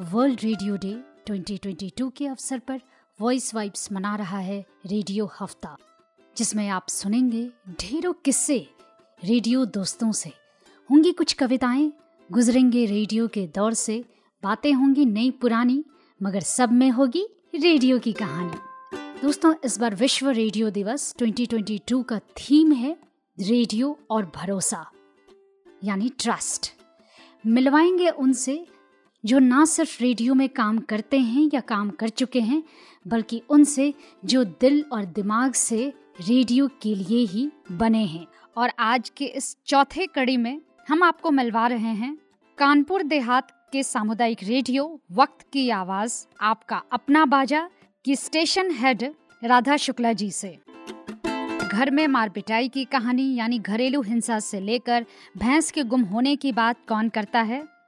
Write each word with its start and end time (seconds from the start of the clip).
World 0.00 0.40
radio 0.42 0.76
day 0.76 1.04
2022 1.28 2.10
के 2.16 2.26
अवसर 2.26 2.58
पर 2.58 2.80
वॉइस 3.20 3.54
वाइब्स 3.54 3.92
मना 3.92 4.16
रहा 4.16 4.38
है 4.38 4.66
रेडियो 4.86 5.30
हफ़्ता, 5.40 5.76
जिसमें 6.36 6.68
आप 6.68 6.88
सुनेंगे 6.88 7.50
ढेरों 7.80 8.12
किस्से 8.12 8.68
रेडियो 9.24 9.64
दोस्तों 9.64 10.12
से। 10.12 10.32
होंगी 10.90 11.12
कुछ 11.12 11.32
कविताएँ, 11.32 11.92
गुजरेंगे 12.32 12.86
रेडियो 12.86 13.28
के 13.28 13.46
दौर 13.46 13.74
से, 13.74 14.04
बातें 14.42 14.72
होंगी 14.72 15.04
नई 15.04 15.30
पुरानी, 15.30 15.84
मगर 16.22 16.40
सब 16.40 16.72
में 16.72 16.90
होगी 16.90 17.28
रेडियो 17.54 17.98
की 17.98 18.12
कहानी। 18.12 19.20
दोस्तों, 19.22 19.54
इस 19.64 19.78
बार 19.78 19.94
विश्व 19.94 20.30
रेडियो 20.30 20.70
दिवस 20.70 21.14
2022 21.18 22.04
का 22.04 22.18
थीम 22.18 22.72
है 22.72 22.96
रेडियो 23.40 23.98
और 24.10 24.32
भरोसा, 24.34 24.90
यानी 25.84 26.08
ट्रस्ट। 26.08 26.72
मिलवाएँगे 27.46 28.08
उनसे 28.08 28.66
जो 29.24 29.38
ना 29.38 29.64
सिर्फ़ 29.64 30.02
रेडियो 30.02 30.34
में 30.34 30.48
काम 30.48 30.78
करते 30.78 31.18
हैं 31.18 31.50
या 31.54 31.60
काम 31.60 31.90
कर 31.90 32.08
चुके 32.08 32.40
हैं, 32.40 32.62
बल्कि 33.06 33.42
उनसे 33.50 33.94
जो 34.24 34.44
दिल 34.44 34.84
और 34.92 35.04
दिमाग 35.04 35.52
से 35.52 35.92
रेडियो 36.20 36.68
के 36.82 36.94
लिए 36.94 37.26
ही 37.26 37.50
बने 37.72 38.04
हैं। 38.04 38.26
और 38.56 38.70
आज 38.78 39.10
के 39.16 39.24
इस 39.24 39.56
चौथे 39.66 40.06
कड़ी 40.06 40.36
में 40.36 40.60
हम 40.88 41.02
आपको 41.02 41.30
मिलवा 41.30 41.66
रहे 41.66 41.92
हैं 41.94 42.16
कानपुर 42.58 43.02
देहात 43.02 43.50
के 43.72 43.82
सामुदायिक 43.82 44.38
रेडियो 44.42 45.00
वक्त 45.12 45.46
की 45.52 45.68
आवाज़, 45.70 46.26
आपका 46.40 46.82
अपना 46.92 47.24
बाजा 47.24 47.68
की 48.04 48.16
स्टेशन 48.16 48.70
हेड 48.70 49.02
राधा 49.44 49.76
शुक्ला 49.76 50.12
जी 50.12 50.30
से। 50.30 50.58
घर 51.72 51.90
में 51.90 52.06
मार 52.08 52.28
पिटाई 52.28 52.68
की 52.68 52.84
कहानी, 52.84 53.34
यानी 53.34 53.58
घरेलू 53.58 54.00
हिंसा 54.02 54.38
से 54.40 54.60
लेकर 54.60 55.06
भैंस 55.38 55.70
के 55.70 55.82
गुम 55.82 56.02
होने 56.02 56.36
की 56.36 56.52
बात 56.52 56.76
कौन 56.88 57.08
करता 57.08 57.40
है? 57.40 57.79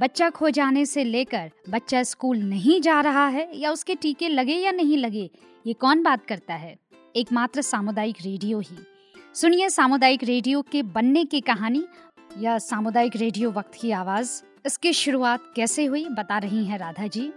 बच्चा 0.00 0.28
खो 0.30 0.50
जाने 0.50 0.84
से 0.86 1.04
लेकर 1.04 1.50
बच्चा 1.70 2.02
स्कूल 2.02 2.38
नहीं 2.38 2.80
जा 2.80 3.00
रहा 3.00 3.26
है 3.26 3.48
या 3.54 3.70
उसके 3.72 3.94
टीके 3.94 4.28
लगे 4.28 4.54
या 4.54 4.70
नहीं 4.72 4.98
लगे 4.98 5.30
ये 5.66 5.72
कौन 5.72 6.02
बात 6.02 6.24
करता 6.24 6.54
है? 6.54 6.74
एकमात्र 7.16 7.62
सामुदायिक 7.62 8.16
रेडियो 8.24 8.58
ही। 8.58 8.76
सुनिए 9.34 9.68
सामुदायिक 9.68 10.24
रेडियो 10.24 10.62
के 10.62 10.82
बनने 10.82 11.24
की 11.24 11.40
कहानी 11.40 11.84
या 12.38 12.58
सामुदायिक 12.58 13.16
रेडियो 13.16 13.50
वक्त 13.50 13.72
की 13.80 13.90
आवाज़। 13.90 14.42
इसकी 14.66 14.92
शुरुआत 14.92 15.52
कैसे 15.56 15.84
हुई 15.84 16.04
बता 16.08 16.38
रही 16.38 16.64
हैं 16.64 16.78
राधा 16.78 17.06
जी। 17.06 17.32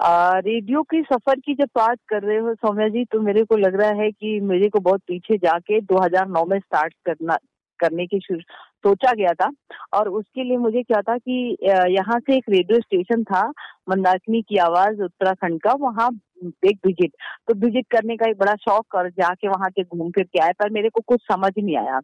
आ, 0.00 0.38
रेडियो 0.38 0.82
के 0.82 1.02
सफ़र 1.02 1.40
की 1.40 1.54
जब 1.54 1.68
बात 1.76 1.98
कर 2.08 2.22
रहे 2.22 2.38
हो 2.38 2.54
सौम्या 2.54 2.88
जी 2.88 3.04
तो 3.04 3.20
मेरे 3.20 3.44
को 3.44 3.56
लग 3.56 3.80
रहा 3.80 4.02
है 4.02 4.10
कि 4.10 4.40
मेरे 4.40 4.68
को 4.68 4.80
बहुत 4.80 5.00
पीछे 5.08 5.38
जाके 5.38 5.80
2009 5.80 6.44
में 6.44 6.58
स्टार्ट 6.58 6.94
करना 7.06 7.38
करने 7.80 8.06
की 8.06 8.18
सोचा 8.84 9.12
गया 9.12 9.32
था 9.34 9.50
और 9.94 10.08
उसके 10.10 10.44
लिए 10.44 10.56
मुझे 10.58 10.82
क्या 10.82 11.00
था 11.02 11.16
कि 11.18 11.56
यहाँ 11.90 12.18
से 12.20 12.36
एक 12.36 12.44
रेडियो 12.50 12.80
स्टेशन 12.80 13.22
था, 13.24 13.42
मंदाकिनी 13.90 14.42
की 14.42 14.56
आवाज़, 14.60 15.02
उत्तराखंड 15.02 15.60
का, 15.62 15.72
वहाँ 15.80 16.08
एक 16.64 16.78
विज़िट। 16.86 17.12
तो 17.48 17.54
विज़िट 17.60 17.86
करने 17.90 18.16
का 18.16 18.28
एक 18.30 18.36
बड़ा 18.38 18.54
शौक 18.56 18.94
और 18.94 19.08
जाके 19.10 19.48
वहाँ 19.48 19.70
के 19.70 19.82
घूम 19.84 20.10
फिर 20.10 20.24
के 20.24 20.40
आए 20.40 20.52
पर 20.58 20.70
मेरे 20.72 20.88
को 20.88 21.00
कुछ 21.06 21.20
समझ 21.22 21.52
नहीं 21.58 21.76
आया। 21.76 21.98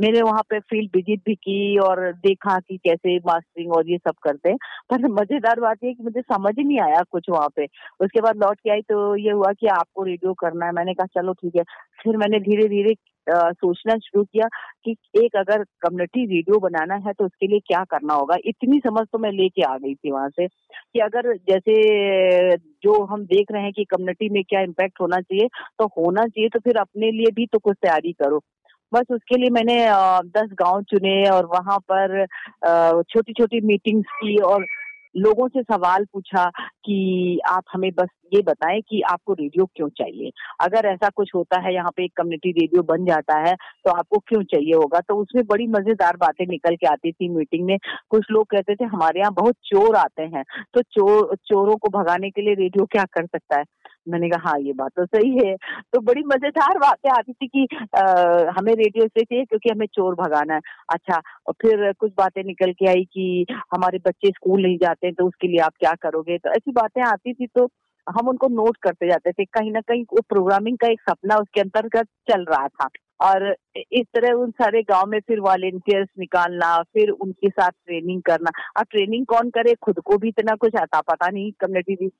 मैंने 0.00 0.22
वहाँ 0.22 0.42
पे 0.50 0.58
फ़ील्ड 0.60 0.90
विज़िट 0.96 1.20
भी 1.26 1.34
की 1.36 1.78
और 1.80 2.02
देखा 2.26 2.58
कि 2.60 2.76
कैसे 2.84 3.16
मास्टरिंग 3.26 3.72
और 3.76 3.90
ये 3.90 3.98
सब 3.98 4.14
करते 4.22 4.50
हैं, 4.50 4.56
पर 4.90 5.08
मज़ेदार 5.12 5.60
बात 5.60 5.84
ये 5.84 5.94
कि 5.94 6.02
मुझे 6.04 6.20
समझ 6.22 6.54
नहीं 6.58 6.78
आया 6.80 7.02
कुछ 7.10 7.30
वहाँ 7.30 7.48
पे। 7.56 7.66
उसके 8.00 8.20
बाद 8.20 8.36
लौट 8.44 8.60
के 8.60 8.70
आई 8.70 8.82
तो 8.82 9.14
ये 9.16 9.30
हुआ 9.32 9.52
कि 9.52 9.66
आपको 9.70 10.04
रेडियो 10.04 10.34
करना 10.40 10.66
है। 10.66 10.72
मैंने 10.72 10.94
कहा, 10.94 11.20
चलो 11.20 11.32
ठीक 11.34 11.56
है। 11.56 11.62
फिर 12.02 12.16
मैंने 12.16 12.40
धीरे 12.40 12.68
धीरे 12.68 12.94
सोचना 13.28 13.96
शुरू 13.96 14.22
किया 14.24 14.46
कि 14.84 14.94
एक 15.16 15.36
अगर 15.36 15.62
कम्युनिटी 15.82 16.24
रेडियो 16.26 16.58
बनाना 16.58 16.94
है 17.06 17.12
तो 17.12 17.24
उसके 17.24 17.46
लिए 17.46 17.60
क्या 17.66 17.82
करना 17.90 18.14
होगा? 18.14 18.36
इतनी 18.44 18.78
समझ 18.78 19.06
तो 19.12 19.18
मैं 19.18 19.30
लेके 19.32 19.62
आ 19.62 19.76
गई 19.76 19.94
थी 19.94 20.10
वहाँ 20.10 20.28
से 20.28 20.46
कि 20.46 21.00
अगर 21.00 21.32
जैसे 21.50 22.56
जो 22.56 23.02
हम 23.04 23.24
देख 23.24 23.52
रहे 23.52 23.62
हैं 23.62 23.72
कि 23.72 23.84
कम्युनिटी 23.84 24.28
में 24.28 24.42
क्या 24.44 24.60
इम्पैक्ट 24.60 25.00
होना 25.00 25.20
चाहिए 25.20 25.48
तो 25.78 25.86
होना 25.98 26.26
चाहिए 26.26 26.48
तो 26.48 26.58
फिर 26.58 26.76
अपने 26.76 27.10
लिए 27.10 27.30
भी 27.34 27.46
तो 27.46 27.58
कुछ 27.58 27.76
तैयारी 27.82 28.12
करो। 28.12 28.42
बस 28.92 29.06
उसके 29.10 29.36
लिए 29.36 29.50
मैंने 29.50 29.76
दस 30.38 30.48
गाँव 30.52 30.82
चुने 30.82 31.12
और 31.30 31.46
वहाँ 31.46 31.78
पर 31.92 32.24
छोटी 33.02 33.32
छोटी 33.32 33.60
मीटिंग्स 33.66 34.06
की 34.14 34.36
और 34.42 34.64
लोगों 35.14 35.46
से 35.48 35.62
सवाल 35.62 36.04
पूछा 36.12 36.44
कि 36.84 37.38
आप 37.48 37.64
हमें 37.72 37.90
बस 37.94 38.08
ये 38.34 38.40
बताएँ 38.42 38.80
कि 38.80 39.00
आपको 39.02 39.32
रेडियो 39.32 39.64
क्यों 39.66 39.88
चाहिए? 39.88 40.30
अगर 40.60 40.86
ऐसा 40.86 41.08
कुछ 41.08 41.30
होता 41.34 41.60
है, 41.60 41.74
यहाँ 41.74 41.90
पे 41.96 42.04
एक 42.04 42.12
कम्युनिटी 42.16 42.50
रेडियो 42.50 42.82
बन 42.82 43.04
जाता 43.06 43.38
है 43.38 43.54
तो 43.84 43.90
आपको 43.90 44.18
क्यों 44.18 44.42
चाहिए 44.44 44.74
होगा? 44.74 45.00
तो 45.00 45.16
उसमें 45.16 45.44
बड़ी 45.46 45.66
मज़ेदार 45.66 46.16
बातें 46.16 46.46
निकल 46.46 46.76
के 46.76 46.86
आती 46.86 47.12
थी 47.12 47.28
मीटिंग 47.28 47.66
में। 47.66 47.76
कुछ 48.10 48.26
लोग 48.30 48.46
कहते 48.46 48.74
थे, 48.74 48.84
हमारे 48.84 49.20
यहाँ 49.20 49.32
बहुत 49.32 49.54
चोर 49.64 49.96
आते 49.96 50.22
हैं। 50.22 50.44
तो 50.74 50.82
चोर, 50.82 51.36
चोरों 51.36 51.76
को 51.76 51.88
भगाने 51.98 52.30
के 52.30 52.42
लिए 52.42 52.54
रेडियो 52.54 52.86
क्या 52.86 53.04
कर 53.04 53.26
सकता 53.26 53.58
है? 53.58 53.64
मैंने 54.06 54.28
कहा 54.28 54.48
हाँ 54.48 54.58
ये 54.60 54.72
बात 54.72 54.90
तो 54.96 55.04
सही 55.06 55.36
है। 55.38 55.54
तो 55.92 56.00
बड़ी 56.00 56.22
मज़ेदार 56.26 56.78
बातें 56.78 57.10
आती 57.10 57.32
थी 57.32 57.46
कि 57.46 57.66
आ, 57.96 58.02
हमें 58.58 58.72
रेडियो 58.74 59.06
से 59.06 59.24
चाहिए 59.24 59.44
क्योंकि 59.44 59.70
हमें 59.70 59.86
चोर 59.86 60.14
भगाना 60.14 60.54
है। 60.54 60.60
अच्छा 60.94 61.20
और 61.46 61.54
फिर 61.62 61.92
कुछ 61.92 62.12
बातें 62.18 62.42
निकल 62.44 62.72
के 62.72 62.88
आई 62.90 63.04
कि 63.04 63.46
हमारे 63.74 63.98
बच्चे 63.98 64.30
स्कूल 64.30 64.62
नहीं 64.62 64.78
जाते 64.78 65.12
तो 65.12 65.26
उसके 65.26 65.48
लिए 65.48 65.60
आप 65.60 65.72
क्या 65.80 65.92
करोगे? 66.02 66.38
तो 66.38 66.50
ऐसी 66.50 66.72
बातें 66.72 67.02
आती 67.02 67.34
थी 67.34 67.46
तो 67.46 67.68
हम 68.06 68.28
उनको 68.28 68.48
नोट 68.48 68.76
करते 68.76 69.08
जाते 69.08 69.32
थे। 69.32 69.44
कहीं 69.44 69.72
ना 69.72 69.80
कहीं 69.80 70.02
वो 70.02 70.20
प्रोग्रामिंग 70.28 70.78
का 70.78 70.88
एक 70.92 71.00
सपना 71.00 71.36
उसके 71.36 71.60
अंतर्गत 71.60 72.06
चल 72.30 72.44
रहा 72.44 72.66
था। 72.68 72.88
और 73.20 73.44
इस 73.76 74.04
तरह 74.14 74.32
उन 74.32 74.50
सारे 74.50 74.82
गाँव 74.82 75.06
में 75.06 75.18
फिर 75.20 75.40
वॉलेंटियर्स 75.40 76.08
निकालना 76.18 76.76
फिर 76.94 77.10
उनके 77.10 77.48
साथ 77.48 77.70
ट्रेनिंग 77.70 78.22
करना। 78.22 78.50
अब 78.76 78.86
ट्रेनिंग 78.90 79.26
कौन 79.26 79.50
करे? 79.50 79.74
खुद 79.82 79.98
को 80.04 80.16
भी 80.18 80.28
इतना 80.28 80.54
कुछ 80.56 80.76
आता 80.80 81.00
पता 81.00 81.28
नहीं 81.28 81.50
कम्युनिटी 81.60 81.94
भी 81.94 82.10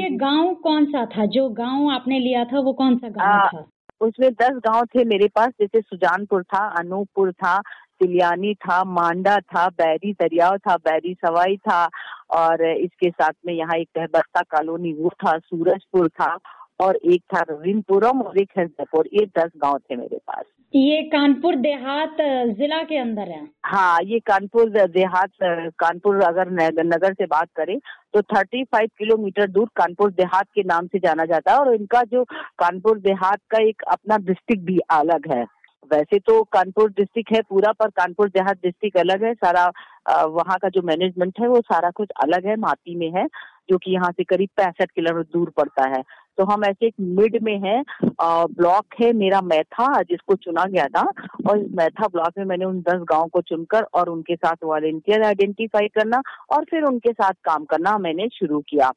ये 0.00 0.08
गाँव 0.16 0.54
कौन 0.62 0.84
सा 0.84 1.04
था? 1.06 1.26
जो 1.26 1.48
गाँव 1.48 1.90
आपने 1.90 2.18
लिया 2.18 2.44
था 2.44 2.60
वो 2.60 2.72
कौन 2.72 2.96
सा 2.98 3.08
गाँव 3.08 3.48
था? 3.48 3.64
उसमें 4.00 4.30
दस 4.32 4.60
गाँव 4.66 4.84
थे 4.86 5.04
मेरे 5.04 5.28
पास 5.34 5.52
जैसे 5.60 5.80
सुजानपुर 5.80 6.42
था 6.44 6.66
अनूपपुर 6.78 7.32
था 7.32 7.58
तिलियानी 8.00 8.54
था 8.54 8.82
मांडा 8.84 9.38
था 9.40 9.66
बैरी 9.78 10.12
दरियाव 10.12 10.56
था 10.58 10.76
बैरी 10.76 11.14
सवाई 11.14 11.56
था 11.56 11.84
और 12.36 12.64
इसके 12.70 13.10
साथ 13.10 13.32
में 13.46 13.52
यहाँ 13.54 13.76
एक 13.76 13.98
बस्ता 14.14 14.40
कॉलोनी 14.50 14.92
वो 14.92 15.10
था 15.24 15.38
सूरजपुर 15.38 16.08
था 16.08 16.36
और 16.80 16.96
एक 17.06 17.22
था 17.34 17.40
रविनपुरम 17.50 18.20
और 18.22 18.38
एक 18.38 18.50
है 18.58 18.66
जयपुर। 18.66 19.08
ये 19.14 19.24
दस 19.38 19.50
गाँव 19.56 19.78
थे 19.80 19.96
मेरे 19.96 20.18
पास। 20.18 20.44
ये 20.74 21.02
कानपुर 21.02 21.56
देहात 21.56 22.16
जिला 22.58 22.82
के 22.82 22.96
अंदर 22.98 23.28
है? 23.28 23.42
हाँ 23.64 23.98
ये 24.04 24.18
कानपुर 24.20 24.70
देहात 24.88 25.30
कानपुर 25.80 26.20
अगर 26.22 26.50
नगर 26.84 27.12
से 27.12 27.26
बात 27.26 27.48
करें 27.56 27.78
तो 28.14 28.20
35 28.34 28.88
किलोमीटर 28.98 29.46
दूर 29.48 29.68
कानपुर 29.76 30.10
देहात 30.12 30.46
के 30.54 30.62
नाम 30.64 30.86
से 30.86 30.98
जाना 30.98 31.24
जाता 31.24 31.52
है 31.52 31.58
और 31.58 31.74
इनका 31.74 32.02
जो 32.04 32.24
कानपुर 32.58 32.98
देहात 33.00 33.38
का 33.50 33.62
एक 33.62 33.82
अपना 33.92 34.16
डिस्ट्रिक्ट 34.18 34.64
भी 34.64 34.78
अलग 34.90 35.32
है। 35.32 35.44
वैसे 35.90 36.18
तो 36.18 36.42
कानपुर 36.52 36.90
डिस्ट्रिक्ट 36.90 37.32
है 37.32 37.40
पूरा 37.50 37.72
पर 37.72 37.90
कानपुर 37.92 38.28
देहात 38.28 38.56
डिस्ट्रिक्ट 38.56 38.98
अलग 38.98 39.24
है। 39.24 39.32
सारा 39.34 39.66
वहाँ 40.28 40.56
का 40.62 40.68
जो 40.68 40.82
मैनेजमेंट 40.84 41.40
है 41.40 41.48
वो 41.48 41.60
सारा 41.62 41.90
कुछ 41.90 42.08
अलग 42.22 42.46
है 42.46 42.56
माती 42.60 42.94
में 42.94 43.10
है 43.16 43.26
जो 43.70 43.78
कि 43.78 43.92
यहाँ 43.92 44.10
से 44.10 44.24
करीब 44.24 44.48
पैंसठ 44.56 44.90
किलोमीटर 44.90 45.28
दूर 45.32 45.52
पड़ता 45.56 45.88
है। 45.88 46.02
तो 46.38 46.44
हम 46.44 46.64
ऐसे 46.64 46.86
एक 46.86 46.94
मिड 47.00 47.38
में 47.42 47.58
है 47.58 47.82
ब्लॉक 48.22 48.94
है 49.00 49.12
मेरा 49.12 49.40
मैथा 49.40 50.02
जिसको 50.02 50.34
चुना 50.34 50.64
गया 50.64 50.86
था 50.96 51.02
और 51.48 51.58
इस 51.58 51.70
मैथा 51.76 52.08
ब्लॉक 52.08 52.38
में 52.38 52.44
मैंने 52.44 52.64
उन 52.64 52.80
दस 52.80 53.04
गाँव 53.10 53.26
को 53.26 53.40
चुनकर 53.40 53.86
और 53.94 54.08
उनके 54.08 54.36
साथ 54.36 54.64
वॉलेंटियर 54.64 55.22
आइडेंटिफाई 55.22 55.88
करना 55.88 56.22
और 56.50 56.64
फिर 56.64 56.82
उनके 56.82 57.12
साथ 57.12 57.32
काम 57.44 57.64
करना 57.64 57.96
मैंने 57.98 58.28
शुरू 58.34 58.60
किया। 58.68 58.92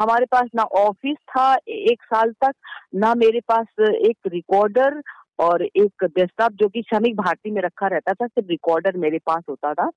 हमारे 0.00 0.26
पास 0.26 0.48
ना 0.54 0.62
ऑफ़िस 0.62 1.16
था 1.30 1.54
एक 1.68 2.02
साल 2.02 2.32
तक, 2.44 2.52
ना 2.94 3.14
मेरे 3.14 3.40
पास 3.40 3.66
एक 3.80 4.16
रिकॉर्डर 4.26 5.00
और 5.38 5.62
एक 5.62 6.04
डेस्कटॉप 6.04 6.52
जो 6.52 6.68
कि 6.68 6.82
श्रमिक 6.82 7.16
भारती 7.16 7.50
में 7.50 7.62
रखा 7.62 7.86
रहता 7.86 8.12
था, 8.12 8.26
सिर्फ़ 8.26 8.48
रिकॉर्डर 8.48 8.96
मेरे 8.96 9.18
पास 9.18 9.42
होता 9.48 9.72
था 9.74 9.90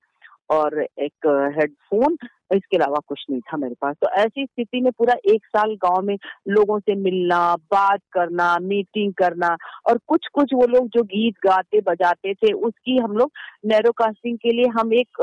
और 0.50 0.82
एक 0.82 1.52
हेडफोन 1.58 2.16
इसके 2.54 2.76
अलावा 2.76 2.98
कुछ 3.08 3.24
नहीं 3.30 3.40
था 3.42 3.56
मेरे 3.56 3.74
पास। 3.82 3.96
तो 4.02 4.08
ऐसी 4.16 4.44
स्थिति 4.44 4.80
में 4.80 4.90
पूरा 4.98 5.14
एक 5.32 5.46
साल 5.46 5.74
गाँव 5.84 6.00
में 6.02 6.16
लोगों 6.48 6.78
से 6.80 6.94
मिलना, 6.96 7.38
बात 7.72 8.00
करना 8.12 8.56
मीटिंग 8.62 9.12
करना 9.14 9.56
और 9.88 9.98
कुछ 10.08 10.28
कुछ 10.34 10.54
वो 10.54 10.66
लोग 10.68 10.88
जो 10.88 11.02
गीत 11.04 11.34
गाते, 11.46 11.80
बजाते 11.80 12.34
थे, 12.34 12.52
उसकी 12.52 12.96
हम 12.98 13.16
लोग 13.16 13.30
नैरो 13.66 13.92
कास्टिंग 13.94 14.38
के 14.38 14.52
लिए 14.52 14.70
हम 14.78 14.92
एक 14.94 15.22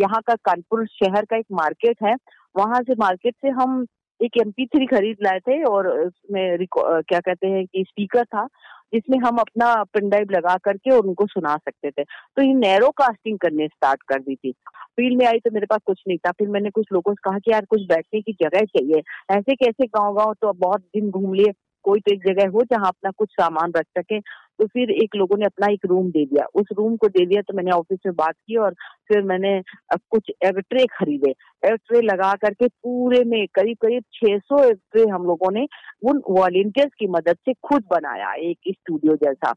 यहाँ 0.00 0.20
का 0.26 0.34
कानपुर 0.44 0.86
शहर 0.92 1.24
का 1.24 1.36
एक 1.36 1.46
मार्केट 1.52 2.02
है। 2.02 2.14
वहाँ 2.54 2.80
से 2.82 2.94
मार्केट 2.98 3.34
से 3.42 3.48
हम 3.52 3.84
एक 4.20 4.36
एमपी 4.40 4.64
थ्री 4.66 4.86
खरीद 4.86 5.16
लाए 5.22 5.38
थे 5.40 5.62
और 5.64 5.86
उसमें 5.88 6.66
क्या 6.68 7.18
कहते 7.20 7.46
हैं 7.46 7.64
कि 7.66 7.84
स्पीकर 7.88 8.24
था। 8.24 8.46
जिसमें 8.92 9.18
हम 9.18 9.36
अपना 9.36 9.84
पेनड्राइव 9.84 10.26
लगा 10.30 10.56
करके 10.56 10.90
और 10.90 11.06
उनको 11.06 11.26
सुना 11.26 11.56
सकते 11.56 11.90
थे। 11.90 12.02
तो 12.02 12.42
ये 12.42 12.54
नैरो 12.54 12.90
कास्टिंग 12.90 13.38
करने 13.38 13.66
स्टार्ट 13.66 14.02
कर 14.02 14.18
दी 14.18 14.34
थी। 14.34 14.52
फ़ील्ड 14.96 15.18
में 15.18 15.26
आई 15.26 15.38
तो 15.38 15.50
मेरे 15.50 15.66
पास 15.66 15.80
कुछ 15.86 16.02
नहीं 16.08 16.18
था। 16.18 16.30
फिर 16.30 16.48
मैंने 16.48 16.70
कुछ 16.70 16.86
लोगों 16.92 17.12
से 17.14 17.30
कहा 17.30 17.38
कि 17.38 17.50
यार 17.50 17.64
कुछ 17.64 17.82
बैठने 17.82 18.20
की 18.20 18.32
जगह 18.32 18.60
चाहिए। 18.60 19.02
ऐसे 19.30 19.54
कैसे 19.54 19.86
गाँव 19.86 20.14
गाँव 20.14 20.34
तो 20.34 20.52
बहुत 20.52 20.80
दिन 20.80 21.10
घूम 21.10 21.34
लिए। 21.34 21.52
कोई 21.84 22.00
तो 22.00 22.14
एक 22.14 22.20
जगह 22.26 22.48
हो 22.48 22.62
जहाँ 22.62 22.88
अपना 22.88 23.10
कुछ 23.10 23.28
सामान 23.30 23.72
रख 23.76 23.86
सके। 23.98 24.18
तो 24.58 24.66
फिर 24.66 24.90
एक 24.90 25.16
लोगों 25.16 25.36
ने 25.36 25.44
अपना 25.44 25.72
एक 25.72 25.86
रूम 25.86 26.10
दे 26.10 26.24
दिया। 26.24 26.46
उस 26.54 26.66
रूम 26.78 26.96
को 26.96 27.08
दे 27.08 27.26
दिया 27.26 27.42
तो 27.42 27.54
मैंने 27.54 27.70
ऑफ़िस 27.70 27.98
में 28.06 28.14
बात 28.14 28.34
की 28.34 28.56
और 28.56 28.74
फिर 29.08 29.22
मैंने 29.22 29.62
कुछ 29.96 30.30
एवट्रे 30.44 30.86
खरीदे। 30.86 31.30
एवट्रे 31.64 32.00
लगा 32.00 32.32
करके 32.34 32.68
पूरे 32.68 33.24
में 33.24 33.46
करीब 33.54 33.76
करीब 33.82 34.04
600 34.12 34.38
सौ 34.38 34.64
एवट्रे 34.64 35.02
हम 35.02 35.24
लोगों 35.24 35.52
ने 35.52 35.66
उन 36.02 36.22
वॉलेंटियर्स 36.30 36.92
की 36.98 37.06
मदद 37.06 37.36
से 37.36 37.52
खुद 37.52 37.84
बनाया, 37.90 38.32
एक 38.32 38.58
स्टूडियो 38.68 39.16
जैसा। 39.16 39.54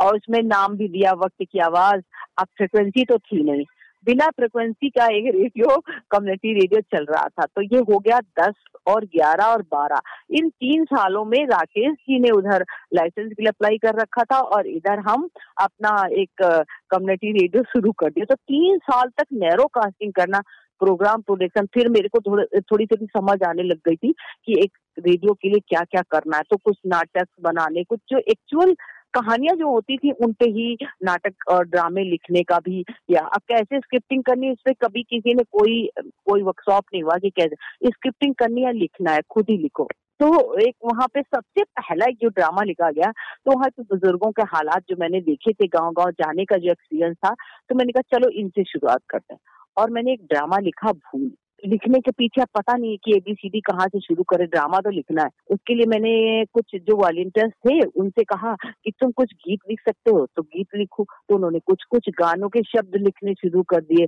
और 0.00 0.16
उसमें 0.16 0.42
नाम 0.42 0.76
भी 0.76 0.88
दिया, 0.88 1.12
वक्त 1.12 1.44
की 1.52 1.58
आवाज़। 1.58 2.02
अब 2.38 2.46
फ्रिक्वेंसी 2.56 3.04
तो 3.04 3.18
थी 3.18 3.42
नहीं। 3.42 3.64
बिना 4.06 4.26
फ्रिक्वेंसी 4.30 4.88
का 4.88 5.06
एक 5.06 5.24
रेडियो 5.34 5.76
कम्युनिटी 6.10 6.52
रेडियो 6.54 6.80
चल 6.94 7.04
रहा 7.04 7.26
था। 7.28 7.44
तो 7.46 7.62
ये 7.62 7.78
हो 7.90 7.98
गया 7.98 8.20
दस 8.40 8.54
और 8.86 9.04
ग्यारह 9.06 9.44
और 9.44 9.62
बारह। 9.72 10.00
इन 10.30 10.48
तीन 10.50 10.84
सालों 10.84 11.24
में 11.24 11.38
राकेश 11.46 11.92
जी 11.92 12.18
ने 12.18 12.30
उधर 12.30 12.64
लाइसेंस 12.94 13.28
के 13.28 13.42
लिए 13.42 13.48
अप्लाई 13.48 13.78
कर 13.78 14.00
रखा 14.00 14.24
था 14.24 14.40
और 14.54 14.66
इधर 14.66 14.98
हम 15.08 15.28
अपना 15.62 15.96
एक 16.12 16.42
कम्युनिटी 16.90 17.32
रेडियो 17.32 17.62
शुरू 17.72 17.92
कर 17.92 18.10
दिया 18.10 18.24
तो 18.24 18.34
तीन 18.34 18.78
साल 18.78 19.08
तक 19.18 19.26
नैरो 19.34 19.66
कास्टिंग 19.74 20.12
करना 20.12 20.42
प्रोग्राम 20.80 21.20
प्रोडक्शन 21.20 21.66
फिर 21.74 21.88
मेरे 21.88 22.08
को 22.08 22.20
थोड़ी 22.20 22.60
थोड़ी 22.60 22.84
सी 22.86 23.06
समझ 23.06 23.36
आने 23.42 23.62
लग 23.62 23.78
गई 23.88 23.96
थी 23.96 24.12
कि 24.46 24.52
एक 24.62 24.78
रेडियो 24.98 25.32
के 25.32 25.48
लिए 25.48 25.60
क्या 25.68 25.80
क्या 25.80 26.02
करना 26.10 26.36
है। 26.36 26.42
तो 26.42 26.56
कुछ 26.56 26.76
नाटक 26.86 27.26
बनाने, 27.42 27.84
कुछ 27.84 28.00
जो 28.10 28.18
एक्चुअल 28.18 28.74
कहानियाँ 29.14 29.54
जो 29.56 29.70
होती 29.70 29.96
थी 29.96 30.10
उन 30.24 30.32
पे 30.32 30.48
ही 30.50 30.76
नाटक 31.04 31.48
और 31.50 31.64
ड्रामे 31.66 32.04
लिखने 32.04 32.42
का 32.42 32.58
भी, 32.58 32.84
या 33.10 33.20
अब 33.26 33.40
कैसे 33.48 33.78
स्क्रिप्टिंग 33.78 34.22
करनी 34.24 34.50
इस 34.52 34.58
पे 34.64 34.72
कभी 34.82 35.02
किसी 35.02 35.34
ने 35.34 35.42
कोई 35.52 35.88
कोई 36.26 36.42
वर्कशॉप 36.42 36.84
नहीं 36.94 37.02
हुआ 37.02 37.16
कि 37.18 37.30
कैसे 37.30 37.88
स्क्रिप्टिंग 37.88 38.34
करनी 38.34 38.64
या 38.64 38.70
लिखना 38.72 39.12
है, 39.12 39.20
खुद 39.30 39.46
ही 39.50 39.56
लिखो। 39.58 39.88
तो 40.20 40.58
एक 40.60 40.74
वहाँ 40.84 41.06
पे 41.14 41.20
सबसे 41.22 41.62
पहला 41.64 42.06
एक 42.08 42.16
जो 42.22 42.28
ड्रामा 42.28 42.62
लिखा 42.62 42.90
गया 42.90 43.10
तो 43.10 43.52
वहाँ 43.52 43.68
के 43.70 43.82
बुज़ुर्गों 43.82 44.30
के 44.32 44.42
हालात 44.48 44.82
जो 44.88 44.96
मैंने 45.00 45.20
देखे 45.20 45.52
थे 45.52 45.66
गाँव 45.68 45.92
गाँव 45.92 46.10
जाने 46.20 46.44
का 46.44 46.56
जो 46.56 46.70
एक्सपीरियंस 46.70 47.16
था 47.16 47.30
तो 47.68 47.74
मैंने 47.74 47.92
कहा, 47.92 48.16
चलो 48.16 48.28
इनसे 48.40 48.64
शुरुआत 48.64 49.00
करते 49.08 49.34
हैं। 49.34 49.40
और 49.76 49.90
मैंने 49.90 50.12
एक 50.12 50.26
ड्रामा 50.30 50.58
लिखा, 50.58 50.92
भूल। 50.92 51.30
लिखने 51.66 52.00
के 52.00 52.10
पीछे 52.10 52.40
आप 52.40 52.48
पता 52.54 52.76
नहीं 52.76 52.90
है 52.90 52.96
कि 52.96 53.16
एबीसीडी 53.16 53.60
कहाँ 53.60 53.86
से 53.88 54.00
शुरू 54.00 54.22
करे 54.22 54.46
ड्रामा 54.46 54.78
तो 54.78 54.90
लिखना 54.90 55.22
है। 55.22 55.28
उसके 55.50 55.74
लिए 55.74 55.86
मैंने 55.86 56.44
कुछ 56.44 56.64
जो 56.74 56.96
वॉलेंटियर्स 56.96 57.52
थे 57.52 57.80
उनसे 58.00 58.24
कहा 58.24 58.54
कि 58.54 58.90
तुम 58.90 59.10
कुछ 59.10 59.32
गीत 59.32 59.60
लिख 59.70 59.80
सकते 59.80 60.10
हो। 60.10 60.26
तो 60.36 60.42
गीत 60.42 60.66
लिखो 60.74 61.04
तो 61.04 61.34
उन्होंने 61.34 61.58
कुछ 61.58 61.84
कुछ 61.90 62.08
गानों 62.08 62.48
के 62.48 62.62
शब्द 62.62 62.96
लिखने 62.96 63.34
शुरू 63.34 63.62
कर 63.62 63.80
दिए। 63.80 64.06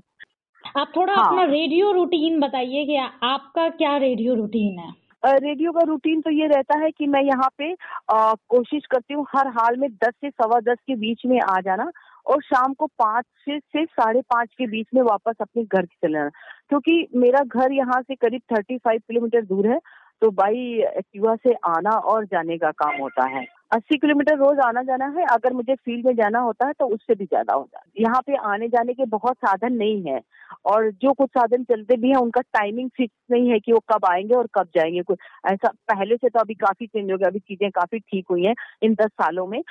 आप 0.77 0.93
थोड़ा 0.97 1.15
हाँ। 1.15 1.27
अपना 1.27 1.45
रेडियो 1.45 1.93
रूटीन 1.93 2.41
बताइए 2.41 2.87
कि 2.87 2.97
आपका 3.23 3.69
क्या 3.69 3.97
रेडियो 3.97 4.35
रूटीन 4.35 4.79
है? 4.79 5.02
रेडियो 5.25 5.73
का 5.73 5.81
रूटीन 5.81 6.21
तो 6.21 6.31
ये 6.31 6.47
रहता 6.47 6.79
है 6.79 6.91
कि 6.91 7.07
मैं 7.07 7.23
यहाँ 7.23 7.49
पे 7.59 7.73
आ, 8.11 8.35
कोशिश 8.49 8.87
करती 8.91 9.15
हूँ 9.15 9.27
हर 9.35 9.49
हाल 9.49 9.77
में 9.77 9.89
दस 9.91 10.15
से 10.21 10.31
सवा 10.31 10.59
दस 10.61 10.79
के 10.87 10.95
बीच 10.97 11.23
में 11.27 11.41
आ 11.41 11.61
जाना 11.61 11.91
और 12.27 12.43
शाम 12.43 12.73
को 12.73 12.87
पाँच 12.87 13.25
से 13.45 13.59
से 13.59 13.85
साढ़े 13.85 14.21
पाँच 14.21 14.49
के 14.59 14.67
बीच 14.67 14.87
में 14.95 15.03
वापस 15.03 15.35
अपने 15.41 15.65
घर 15.65 15.85
चले 15.85 16.13
जाना 16.13 16.31
क्योंकि 16.69 17.07
मेरा 17.17 17.41
घर 17.41 17.73
यहाँ 17.73 18.01
से 18.03 18.15
करीब 18.15 18.41
थर्टी 18.53 18.79
फाइव 18.79 18.99
किलोमीटर 18.99 19.45
दूर 19.45 19.67
है 19.67 19.79
तो 20.23 20.31
बाई 20.31 20.57
एक्टिवा 20.97 21.35
से 21.37 21.55
आना 21.67 21.91
और 21.91 22.25
जाने 22.25 22.59
का 22.59 22.71
काम 22.71 23.01
होता 23.01 23.27
है। 23.27 23.47
अस्सी 23.73 23.97
किलोमीटर 23.99 24.37
रोज 24.37 24.59
आना 24.61 24.83
जाना 24.83 25.07
है। 25.09 25.25
अगर 25.33 25.53
मुझे 25.53 25.75
फ़ील्ड 25.75 26.07
में 26.07 26.15
जाना 26.15 26.39
होता 26.41 26.67
है 26.67 26.73
तो 26.73 26.87
उससे 26.87 27.15
भी 27.15 27.25
ज़्यादा 27.25 27.55
होता 27.55 27.79
है। 27.79 28.03
यहाँ 28.03 28.21
पे 28.27 28.37
आने 28.47 28.69
जाने 28.69 28.95
के 28.95 29.05
बहुत 29.07 29.37
साधन 29.37 29.73
नहीं 29.75 30.03
है। 30.05 30.21
और 30.67 30.91
जो 31.03 31.13
कुछ 31.13 31.29
साधन 31.31 31.65
चलते 31.65 31.97
भी 31.97 32.09
हैं, 32.09 32.17
उनका 32.17 32.41
टाइमिंग 32.41 32.91
फिक्स 32.97 33.15
नहीं 33.31 33.51
है 33.51 33.59
कि 33.61 33.73
वो 33.73 33.79
कब 33.93 34.05
आएँगे 34.11 34.35
और 34.35 34.49
कब 34.55 34.69
जाएँगे। 34.77 35.03
कुछ 35.03 35.19
ऐसा 35.47 35.69
पहले 35.89 36.17
से 36.17 36.29
तो 36.29 36.41
अभी 36.41 36.55
काफ़ी 36.57 36.87
चेंज 36.87 37.11
हो 37.13 37.17
गया, 37.17 37.29
अभी 37.29 37.39
चीज़ें 37.39 37.71
काफ़ी 37.71 37.99
ठीक 38.01 38.27
हुई 38.31 38.45
हैं 38.45 38.55
इन 38.83 38.95
दस 38.95 39.11
सालों 39.13 39.47
में। 39.47 39.63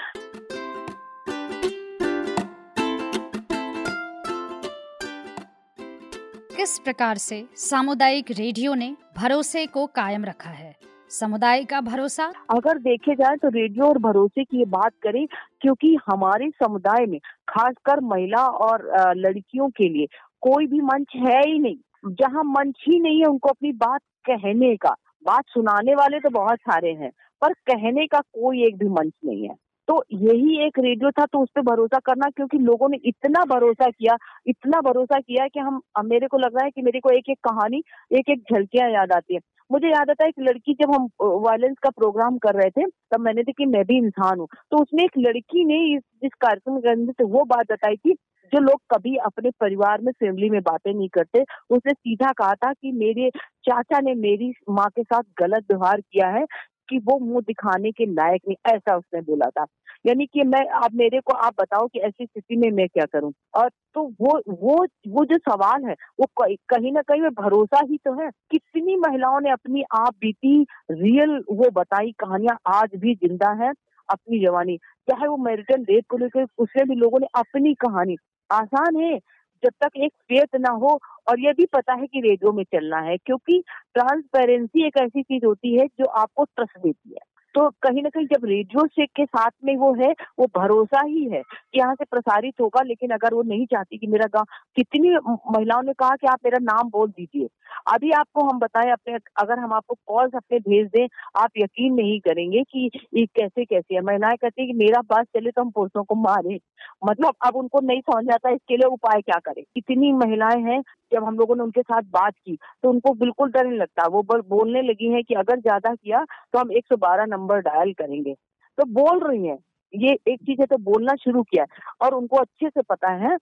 किस 6.56 6.78
प्रकार 6.80 7.18
से 7.18 7.46
सामुदायिक 7.60 8.32
रेडियो 8.32 8.74
ने 8.74 8.96
भरोसे 9.18 9.66
को 9.68 9.86
कायम 9.88 10.26
रखा 10.26 10.50
है? 10.50 10.76
समुदाय 11.12 11.64
का 11.66 11.80
भरोसा? 11.82 12.26
अगर 12.50 12.78
देखे 12.80 13.14
जाए 13.16 13.36
तो 13.38 13.50
रेडियो 13.50 13.86
और 13.86 13.98
भरोसे 14.00 14.44
की 14.44 14.66
बात 14.68 14.92
करें, 15.04 15.26
क्योंकि 15.62 15.96
हमारे 16.06 16.50
समुदाय 16.56 17.06
में, 17.06 17.20
खासकर 17.50 18.00
महिला 18.04 18.46
और 18.60 18.86
लड़कियों 19.18 19.70
के 19.70 19.90
लिए, 19.90 20.06
कोई 20.44 20.68
भी 20.68 20.80
मंच 20.84 21.16
है 21.18 21.40
ही 21.42 21.60
नहीं। 21.60 22.14
जहाँ 22.14 22.44
मंच 22.46 22.84
ही 22.88 23.00
नहीं 23.00 23.20
है 23.20 23.26
उनको 23.26 23.50
अपनी 23.50 23.72
बात 23.74 24.02
कहने 24.26 24.76
का। 24.76 24.96
बात 25.26 25.44
सुनाने 25.48 25.96
वाले 25.96 26.20
तो 26.20 26.30
बहुत 26.30 26.60
सारे 26.62 26.92
हैं, 26.94 27.12
पर 27.42 27.54
कहने 27.54 28.06
का 28.08 28.20
कोई 28.20 28.64
एक 28.66 28.78
भी 28.78 28.88
मंच 28.90 29.14
नहीं 29.26 29.44
है। 29.44 29.56
तो 29.88 30.04
यही 30.14 30.58
एक 30.66 30.80
रेडियो 30.80 31.10
था 31.12 31.26
तो 31.26 31.40
उस 31.40 31.50
पर 31.56 31.62
भरोसा 31.64 32.00
करना, 32.00 32.30
क्योंकि 32.30 32.58
लोगों 32.60 32.90
ने 32.90 32.98
इतना 33.06 33.44
भरोसा 33.46 33.90
किया, 33.90 34.18
इतना 34.48 34.82
भरोसा 34.82 35.20
किया 35.20 35.48
कि 35.48 35.60
हम 35.60 35.82
मेरे 36.06 36.28
को 36.28 36.38
लग 36.38 36.56
रहा 36.56 36.66
है 36.66 36.72
कि 36.72 36.82
मेरे 36.82 37.00
को 37.00 37.10
एक 37.10 37.30
एक 37.30 37.38
कहानी 37.44 37.84
एक 38.12 38.30
एक 38.30 38.44
झलकियाँ 38.54 38.90
याद 38.90 39.12
आती 39.12 39.34
है। 39.34 39.40
मुझे 39.72 39.88
याद 39.88 40.10
आता 40.10 40.24
है 40.24 40.30
एक 40.30 40.40
लड़की 40.40 40.74
जब 40.74 40.94
हम 40.96 41.08
वायलेंस 41.22 41.76
का 41.84 41.90
प्रोग्राम 41.90 42.38
कर 42.38 42.56
रहे 42.56 42.70
थे, 42.72 42.86
तब 42.86 43.20
मैंने 43.20 43.44
देखी 43.44 43.66
मैं 43.68 43.84
भी 43.86 43.98
इंसान 43.98 44.40
हूँ। 44.40 44.48
तो 44.72 44.82
उसमें 44.82 45.04
एक 45.04 45.12
लड़की 45.18 45.66
ने 45.66 45.78
इस 45.96 46.02
इस 46.24 46.32
कार्यक्रम 46.42 46.80
के 46.80 46.90
अंदर 46.90 47.14
से 47.14 47.24
वो 47.26 47.44
बात 47.46 47.72
बताई 47.72 47.96
थी, 47.98 48.14
जो 48.54 48.60
लोग 48.60 48.82
कभी 48.96 49.16
अपने 49.26 49.50
परिवार 49.60 50.02
में 50.02 50.12
फैमिली 50.14 50.50
में 50.50 50.62
बातें 50.62 50.94
नहीं 50.94 51.08
करते, 51.10 51.44
उसने 51.70 51.94
सीधा 51.94 52.32
कहा 52.32 52.54
था 52.56 52.74
कि 52.74 52.92
मेरे 52.94 53.30
चाचा 53.64 54.00
ने 54.00 54.14
मेरी 54.18 54.54
माँ 54.70 54.88
के 54.96 55.04
साथ 55.04 55.24
गलत 55.40 55.66
व्यवहार 55.72 56.02
किया 56.02 56.28
है 56.30 56.46
कि 56.90 56.98
वो 57.00 57.18
मुँह 57.20 57.42
दिखाने 57.42 57.92
के 57.92 58.06
लायक 58.06 58.42
नहीं, 58.48 58.56
ऐसा 58.76 58.96
उसने 58.98 59.22
बोला 59.22 59.50
था। 59.50 59.66
यानी 60.06 60.26
कि 60.26 60.44
मैं, 60.44 60.66
आप 60.76 60.94
मेरे 60.96 61.20
को, 61.20 61.34
आप 61.36 61.54
बताओ 61.62 61.88
कि 61.88 62.00
ऐसी 62.00 62.26
स्थिति 62.26 62.56
में 62.56 62.70
मैं 62.72 62.88
क्या 62.88 63.06
करूँ? 63.06 63.32
और 63.56 63.70
तो 63.96 64.04
वो 64.22 64.40
वो 64.52 64.86
वो 65.10 65.26
जो 65.26 65.38
सवाल 65.40 65.86
है, 65.86 65.94
वो 66.20 66.26
कहीं 66.38 66.92
ना 66.92 67.02
कहीं 67.04 67.22
भरोसा 67.40 67.82
ही 67.92 67.98
तो 67.98 68.14
है। 68.22 68.30
कितनी 68.52 68.96
महिलाओं 68.98 69.40
ने 69.42 69.52
अपनी 69.52 69.84
आप 69.96 70.14
बीती 70.22 70.62
रियल 70.92 71.38
वो 71.52 71.70
बताई 71.72 72.12
कहानियाँ 72.20 72.58
आज 72.76 72.96
भी 72.96 73.16
ज़िंदा 73.16 73.52
है 73.64 73.72
अपनी 74.10 74.40
जवानी? 74.40 74.78
चाहे 75.10 75.28
वो 75.28 75.38
मेरिटन 75.40 75.84
रेप 75.84 76.06
को 76.10 76.18
लेकर 76.18 76.46
उसमें 76.58 76.88
भी 76.90 76.96
लोगों 76.96 77.20
ने 77.20 77.28
अपनी 77.36 77.74
कहानी। 77.76 78.16
आसान 78.50 78.96
है, 78.96 79.18
जब 79.64 79.72
तक 79.84 79.98
एक 79.98 80.12
फेथ 80.24 80.60
ना 80.60 80.72
हो, 80.74 81.00
और 81.30 81.40
ये 81.40 81.52
भी 81.54 81.66
पता 81.74 81.94
है 81.94 82.08
कि 82.08 82.22
रेडियो 82.22 82.52
में 82.52 82.64
चलना 82.66 83.00
है, 83.00 83.18
क्योंकि 83.18 83.62
ट्रांसपेरेंसी 83.94 84.86
एक 84.88 84.98
ऐसी 84.98 85.24
चीज़ 85.24 85.46
होती 85.46 85.78
है 85.78 85.88
जो 85.90 86.06
आपको 86.06 86.44
ट्रस्ट 86.46 86.78
देती 86.80 87.10
है। 87.10 87.31
तो 87.56 87.70
कहीं 87.70 88.02
ना 88.04 88.10
कहीं 88.10 88.26
जब 88.26 88.46
रेडियो 88.46 88.86
से 88.88 89.06
के 89.06 89.26
साथ 89.26 89.52
में 89.66 89.76
वो 89.78 89.94
है, 89.94 90.12
वो 90.40 90.46
भरोसा 90.58 91.02
ही 91.06 91.24
है 91.26 91.42
कि 91.42 91.80
यहाँ 91.80 91.96
से 91.96 92.06
प्रसारित 92.06 92.54
होगा, 92.62 92.82
लेकिन 92.82 93.10
अगर 93.10 93.34
वो 93.34 93.42
नहीं 93.44 93.66
चाहती 93.66 93.98
कि 93.98 94.08
मेरा 94.08 94.26
गाँव, 94.26 94.46
कितनी 94.76 95.10
महिलाओं 95.52 95.82
ने 95.84 95.94
कहा 95.94 96.16
कि 96.16 96.28
आप 96.28 96.40
मेरा 96.46 96.58
नाम 96.62 96.90
बोल 96.90 97.10
दीजिए। 97.10 97.48
अभी 97.94 98.12
आपको 98.12 98.44
हम 98.50 98.60
बताएँ, 98.60 98.92
अपने, 98.92 99.18
अगर 99.38 99.60
हम 99.60 99.74
आपको 99.74 99.96
कॉल्स 100.08 100.36
अपने 100.36 100.60
भेज 100.60 100.88
दें, 100.88 101.08
आप 101.36 101.50
यकीन 101.58 101.94
नहीं 101.94 102.20
करेंगे 102.20 102.64
कि 102.64 102.90
ये 103.16 103.26
कैसे 103.26 103.66
कैसे 103.66 103.96
है। 103.96 104.02
महिलाएँ 104.02 104.38
कहती 104.38 104.62
है 104.62 104.68
कि 104.68 104.74
मेरा 104.74 105.02
बस 105.02 105.26
चले 105.36 105.52
तो 105.52 105.62
हम 105.62 105.70
पुरुषों 105.70 106.04
को 106.04 106.16
मारे। 106.16 106.60
मतलब 107.06 107.34
अब 107.46 107.56
उनको 107.56 107.80
नहीं 107.80 108.02
समझ 108.02 108.30
आता, 108.30 108.50
इसके 108.50 108.78
लिए 108.78 108.88
उपाय 108.88 109.22
क्या 109.22 109.40
करें? 109.40 109.64
कितनी 109.76 110.12
महिलाएँ 110.14 110.62
हैं 110.62 110.82
जब 111.14 111.24
हम 111.24 111.38
लोगों 111.38 111.56
ने 111.56 111.64
उनके 111.64 111.82
साथ 111.82 112.02
बात 112.12 112.34
की 112.36 112.58
तो 112.84 112.90
उनको 112.90 113.14
बिल्कुल 113.16 113.52
डर 113.52 113.68
नहीं 113.68 113.80
लगता। 113.80 114.08
वो 114.08 114.22
बोलने 114.24 114.82
लगी 114.82 115.12
है 115.14 115.22
कि 115.24 115.34
अगर 115.34 115.60
ज़्यादा 115.60 115.94
किया 115.96 116.24
तो 116.54 116.60
हम 116.60 116.72
112 116.72 117.26
नंबर 117.26 117.60
डायल 117.62 117.94
करेंगे। 117.94 118.34
तो 118.78 118.86
बोल 118.94 119.20
रही 119.28 119.48
है। 119.48 119.58
ये 119.94 120.18
एक 120.28 120.40
चीज़ 120.42 120.62
है 120.62 120.66
तो 120.66 120.78
बोलना 120.84 121.16
शुरू 121.16 121.44
किया 121.44 121.64
है। 121.64 121.80
और 122.02 122.14
उनको 122.16 122.38
अच्छे 122.38 122.70
से 122.70 122.82
पता 122.82 123.12
है 123.26 123.38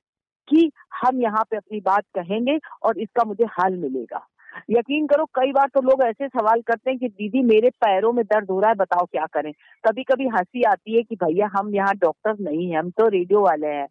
कि 0.47 0.71
हम 1.03 1.21
यहाँ 1.21 1.43
पे 1.51 1.57
अपनी 1.57 1.79
बात 1.79 2.03
कहेंगे 2.15 2.57
और 2.83 2.99
इसका 2.99 3.23
मुझे 3.25 3.45
हल 3.59 3.75
मिलेगा। 3.77 4.25
यकीन 4.69 5.05
करो, 5.07 5.25
कई 5.25 5.51
बार 5.51 5.67
तो 5.67 5.81
लोग 5.81 6.01
ऐसे 6.03 6.27
सवाल 6.27 6.61
करते 6.61 6.89
हैं 6.89 6.99
कि, 6.99 7.07
दीदी, 7.07 7.41
मेरे 7.43 7.69
पैरों 7.69 8.11
में 8.13 8.23
दर्द 8.25 8.49
हो 8.49 8.59
रहा 8.59 8.69
है, 8.69 8.75
बताओ 8.75 9.05
क्या 9.05 9.25
करें? 9.25 9.51
कभी 9.83 10.03
कभी 10.03 10.27
हँसी 10.27 10.63
आती 10.63 10.95
है 10.95 11.03
कि, 11.03 11.15
भैया, 11.15 11.49
हम 11.57 11.75
यहाँ 11.75 11.93
डॉक्टर 11.95 12.35
नहीं 12.39 12.69
है, 12.71 12.79
हम 12.79 12.89
तो 12.89 13.07
रेडियो 13.07 13.41
वाले 13.41 13.67
हैं। 13.67 13.87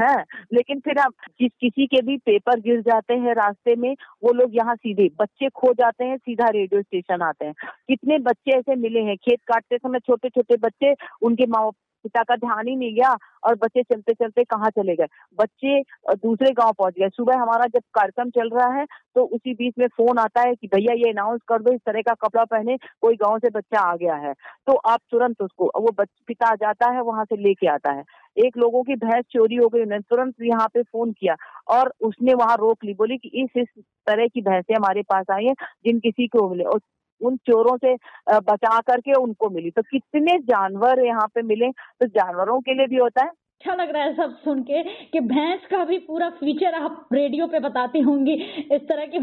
है। 0.00 0.14
लेकिन 0.52 0.80
फिर 0.80 0.98
आप 0.98 1.12
जिस 1.40 1.50
किसी 1.60 1.86
के 1.86 2.02
भी 2.02 2.16
पेपर 2.18 2.60
गिर 2.60 2.80
जाते 2.80 3.14
हैं 3.14 3.34
रास्ते 3.34 3.76
में, 3.76 3.94
वो 4.24 4.32
लोग 4.32 4.56
यहाँ 4.56 4.74
सीधे 4.76 5.08
बच्चे 5.20 5.48
खो 5.50 5.72
जाते 5.74 6.04
हैं, 6.04 6.16
सीधा 6.16 6.48
रेडियो 6.48 6.82
स्टेशन 6.82 7.22
आते 7.22 7.46
हैं। 7.46 7.54
कितने 7.88 8.18
बच्चे 8.20 8.58
ऐसे 8.58 8.76
मिले 8.76 9.00
हैं, 9.00 9.16
खेत 9.18 9.40
काटते 9.48 9.78
समय 9.78 9.98
छोटे 9.98 10.28
छोटे 10.28 10.56
बच्चे, 10.58 10.94
उनके 11.22 11.46
माँ 11.48 11.70
पिता 12.04 12.22
का 12.22 12.34
ध्यान 12.36 12.68
ही 12.68 12.74
नहीं 12.76 12.94
गया 12.94 13.10
और 13.44 13.54
बच्चे 13.54 13.82
चलते 13.82 14.12
चलते 14.14 14.44
कहाँ 14.44 14.68
चले 14.70 14.94
गए? 14.96 15.06
बच्चे 15.38 15.80
दूसरे 16.16 16.50
गाँव 16.52 16.72
पहुँच 16.72 16.94
गए। 16.98 17.08
सुबह 17.08 17.36
हमारा 17.38 17.66
जब 17.66 17.82
कार्यक्रम 17.94 18.30
चल 18.30 18.48
रहा 18.50 18.68
है 18.74 18.84
तो 19.14 19.24
उसी 19.26 19.52
बीच 19.54 19.74
में 19.78 19.86
फ़ोन 19.88 20.18
आता 20.18 20.40
है 20.40 20.54
कि, 20.54 20.66
भैया, 20.66 20.94
ये 20.94 21.10
अनाउंस 21.12 21.40
कर 21.48 21.62
दो, 21.62 21.72
इस 21.72 21.80
तरह 21.86 22.00
का 22.00 22.14
कपड़ा 22.24 22.44
पहने, 22.44 22.76
कोई 23.02 23.16
गाँव 23.16 23.38
से 23.38 23.50
बच्चा 23.50 23.80
आ 23.80 23.94
गया 23.96 24.14
है। 24.16 24.32
तो 24.66 24.76
आप 24.86 25.00
तुरंत 25.10 25.42
उसको, 25.42 25.70
वो 25.76 25.92
पिता 26.00 26.54
जाता 26.54 26.90
है, 26.92 27.02
वहाँ 27.02 27.24
से 27.24 27.36
लेके 27.36 27.66
आता 27.66 27.92
है। 27.92 28.02
एक 28.36 28.56
लोगों 28.58 28.82
की 28.82 28.94
भैंस 28.96 29.24
चोरी 29.32 29.56
हो 29.56 29.68
गई, 29.68 29.80
उन्होंने 29.82 30.02
तुरंत 30.10 30.34
यहाँ 30.42 30.66
पे 30.74 30.82
फ़ोन 30.82 31.12
किया 31.12 31.34
और 31.68 31.92
उसने 32.00 32.34
वहाँ 32.34 32.56
रोक 32.56 32.84
ली, 32.84 32.94
बोली 32.94 33.16
कि 33.18 33.30
इस 33.42 33.50
इस 33.56 33.68
तरह 34.06 34.26
की 34.26 34.40
भैंसें 34.42 34.74
हमारे 34.76 35.02
पास 35.02 35.26
आई 35.32 35.44
है, 35.44 35.54
जिन 35.86 35.98
किसी 36.00 36.26
को 36.28 36.48
मिले। 36.50 36.64
और 36.64 36.80
उन 37.20 37.36
चोरों 37.36 37.76
से 37.76 37.94
बचा 38.40 38.78
करके 38.80 39.12
उनको 39.14 39.48
मिली। 39.50 39.70
तो 39.70 39.82
कितने 39.82 40.38
जानवर 40.44 41.04
यहाँ 41.06 41.26
पे 41.34 41.42
मिले? 41.42 41.70
तो 41.70 42.06
जानवरों 42.06 42.60
के 42.60 42.74
लिए 42.74 42.86
भी 42.86 42.96
होता 42.96 43.24
है। 43.24 43.30
अच्छा 43.60 43.74
लग 43.74 43.90
रहा 43.92 44.02
है 44.02 44.14
सब 44.16 44.36
सुन 44.44 44.62
के 44.62 44.82
कि 45.12 45.20
भैंस 45.20 45.66
का 45.70 45.84
भी 45.84 45.96
पूरा 45.98 46.28
फीचर 46.30 46.74
आप 46.74 47.08
रेडियो 47.12 47.46
पे 47.46 47.58
बताती 47.60 48.00
होंगी, 48.00 48.34
इस 48.72 48.86
तरह 48.88 49.06
की 49.06 49.18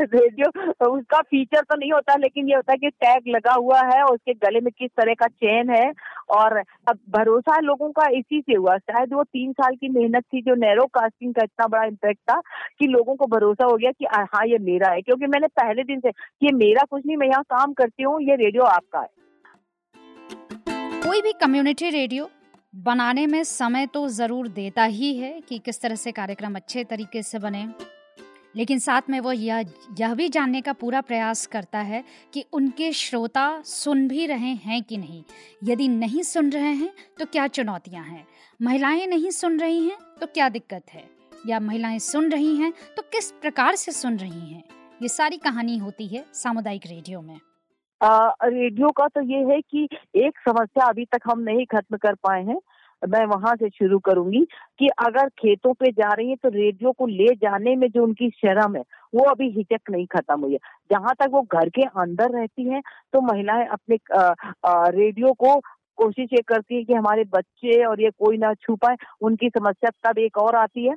रेडियो 0.00 0.48
उसका 0.88 1.20
फीचर 1.20 1.60
तो 1.60 1.76
नहीं 1.76 1.92
होता, 1.92 2.16
लेकिन 2.16 2.48
ये 2.48 2.54
होता 2.54 2.72
है 2.72 2.78
कि 2.78 2.88
टैग 2.90 3.28
लगा 3.28 3.52
हुआ 3.52 3.80
है 3.82 4.02
और 4.02 4.14
उसके 4.14 4.34
गले 4.46 4.60
में 4.60 4.72
किस 4.78 4.90
तरह 4.90 5.14
का 5.14 5.26
चेन 5.26 5.70
है। 5.70 5.92
और 6.30 6.58
अब 6.88 6.98
भरोसा 7.10 7.58
लोगों 7.60 7.90
का 7.90 8.08
इसी 8.08 8.40
से 8.40 8.54
हुआ। 8.54 8.78
शायद 8.78 9.14
वो 9.14 9.24
तीन 9.24 9.52
साल 9.52 9.76
की 9.76 9.88
मेहनत 9.88 10.24
थी 10.24 10.42
जो 10.42 10.54
नैरो 10.54 10.86
कास्टिंग 10.86 11.34
का 11.34 11.42
इतना 11.42 11.66
बड़ा 11.66 11.84
इम्पैक्ट 11.84 12.20
था 12.30 12.40
कि 12.78 12.86
लोगों 12.86 13.14
को 13.14 13.26
भरोसा 13.26 13.64
हो 13.64 13.76
गया 13.76 13.90
कि 13.90 14.04
हाँ 14.34 14.46
ये 14.46 14.58
मेरा 14.64 14.90
है। 14.90 15.00
क्योंकि 15.02 15.26
मैंने 15.26 15.46
पहले 15.46 15.82
दिन 15.84 16.00
से, 16.00 16.08
ये 16.42 16.52
मेरा 16.56 16.82
कुछ 16.90 17.02
नहीं, 17.06 17.16
मैं 17.16 17.28
यहाँ 17.28 17.42
काम 17.42 17.72
करती 17.72 18.02
हूँ, 18.02 18.20
ये 18.22 18.36
रेडियो 18.36 18.62
आपका 18.64 19.00
है। 19.00 19.08
कोई 21.10 21.22
भी 21.22 21.32
कम्युनिटी 21.32 21.88
रेडियो 21.90 22.28
बनाने 22.74 23.26
में 23.26 23.42
समय 23.44 23.86
तो 23.86 24.08
ज़रूर 24.08 24.48
देता 24.48 24.84
ही 24.84 25.12
है 25.16 25.40
कि 25.40 25.58
किस 25.58 25.80
तरह 25.80 25.94
से 25.94 26.12
कार्यक्रम 26.12 26.54
अच्छे 26.54 26.84
तरीके 26.84 27.22
से 27.22 27.38
बने। 27.38 27.64
लेकिन 28.56 28.78
साथ 28.78 29.10
में 29.10 29.18
वो 29.20 29.32
यह 29.32 29.64
यह 29.98 30.14
भी 30.14 30.28
जानने 30.28 30.60
का 30.60 30.72
पूरा 30.72 31.00
प्रयास 31.00 31.46
करता 31.46 31.78
है 31.78 32.04
कि 32.34 32.44
उनके 32.52 32.92
श्रोता 32.92 33.62
सुन 33.62 34.06
भी 34.08 34.26
रहे 34.26 34.54
हैं 34.54 34.82
कि 34.82 34.96
नहीं। 34.96 35.22
यदि 35.64 35.88
नहीं 35.88 36.22
सुन 36.22 36.50
रहे 36.50 36.72
हैं 36.74 36.92
तो 37.18 37.26
क्या 37.26 37.46
चुनौतियाँ 37.46 38.04
हैं? 38.04 38.26
महिलाएँ 38.60 39.06
नहीं 39.06 39.30
सुन 39.30 39.60
रही 39.60 39.84
हैं 39.88 39.98
तो 40.20 40.26
क्या 40.26 40.48
दिक्कत 40.48 40.92
है? 40.92 41.04
या 41.46 41.60
महिलाएँ 41.60 41.98
सुन 41.98 42.30
रही 42.32 42.56
हैं 42.56 42.72
तो 42.96 43.02
किस 43.02 43.30
प्रकार 43.32 43.76
से 43.76 43.92
सुन 43.92 44.16
रही 44.16 44.52
हैं? 44.52 44.64
ये 45.02 45.08
सारी 45.08 45.36
कहानी 45.36 45.78
होती 45.78 46.06
है 46.06 46.24
सामुदायिक 46.34 46.86
रेडियो 46.86 47.20
में। 47.20 47.38
रेडियो 48.00 48.88
का 48.90 49.06
तो 49.08 49.20
ये 49.22 49.38
है 49.44 49.60
कि 49.60 49.88
एक 50.16 50.38
समस्या 50.48 50.86
अभी 50.88 51.04
तक 51.04 51.28
हम 51.30 51.40
नहीं 51.40 51.64
खत्म 51.66 51.96
कर 51.96 52.14
पाए 52.26 52.42
हैं। 52.44 52.58
मैं 53.02 53.24
वहाँ 53.26 53.54
से 53.56 53.68
शुरू 53.68 53.98
करूँगी 53.98 54.44
कि 54.78 54.88
अगर 55.06 55.28
खेतों 55.38 55.72
पे 55.74 55.90
जा 55.92 56.12
रही 56.12 56.28
है 56.30 56.36
तो 56.36 56.48
रेडियो 56.48 56.92
को 56.92 57.06
ले 57.06 57.34
जाने 57.34 57.74
में 57.76 57.88
जो 57.90 58.02
उनकी 58.02 58.28
शर्म 58.30 58.76
है 58.76 58.82
वो 59.14 59.24
अभी 59.30 59.48
हिचक 59.50 59.90
नहीं 59.90 60.06
खत्म 60.06 60.40
हुई 60.40 60.52
है। 60.52 60.58
जहाँ 60.90 61.14
तक 61.20 61.30
वो 61.32 61.42
घर 61.42 61.68
के 61.68 61.82
अंदर 61.82 62.30
रहती 62.30 62.68
हैं 62.68 62.82
तो 63.12 63.20
महिलाएँ 63.22 63.66
अपने 63.66 63.98
आ, 64.16 64.34
आ, 64.66 64.88
रेडियो 64.88 65.32
को 65.34 65.54
कोशिश 65.98 66.28
ये 66.32 66.42
करती 66.48 66.76
है 66.76 66.84
कि 66.84 66.94
हमारे 66.94 67.24
बच्चे 67.32 67.84
और 67.84 68.00
ये 68.02 68.10
कोई 68.18 68.36
ना 68.38 68.52
छू 68.54 68.76
पाए 68.76 68.96
उनकी 69.22 69.48
समस्या 69.48 69.90
तब 70.04 70.18
एक 70.18 70.38
और 70.38 70.56
आती 70.56 70.86
है 70.86 70.94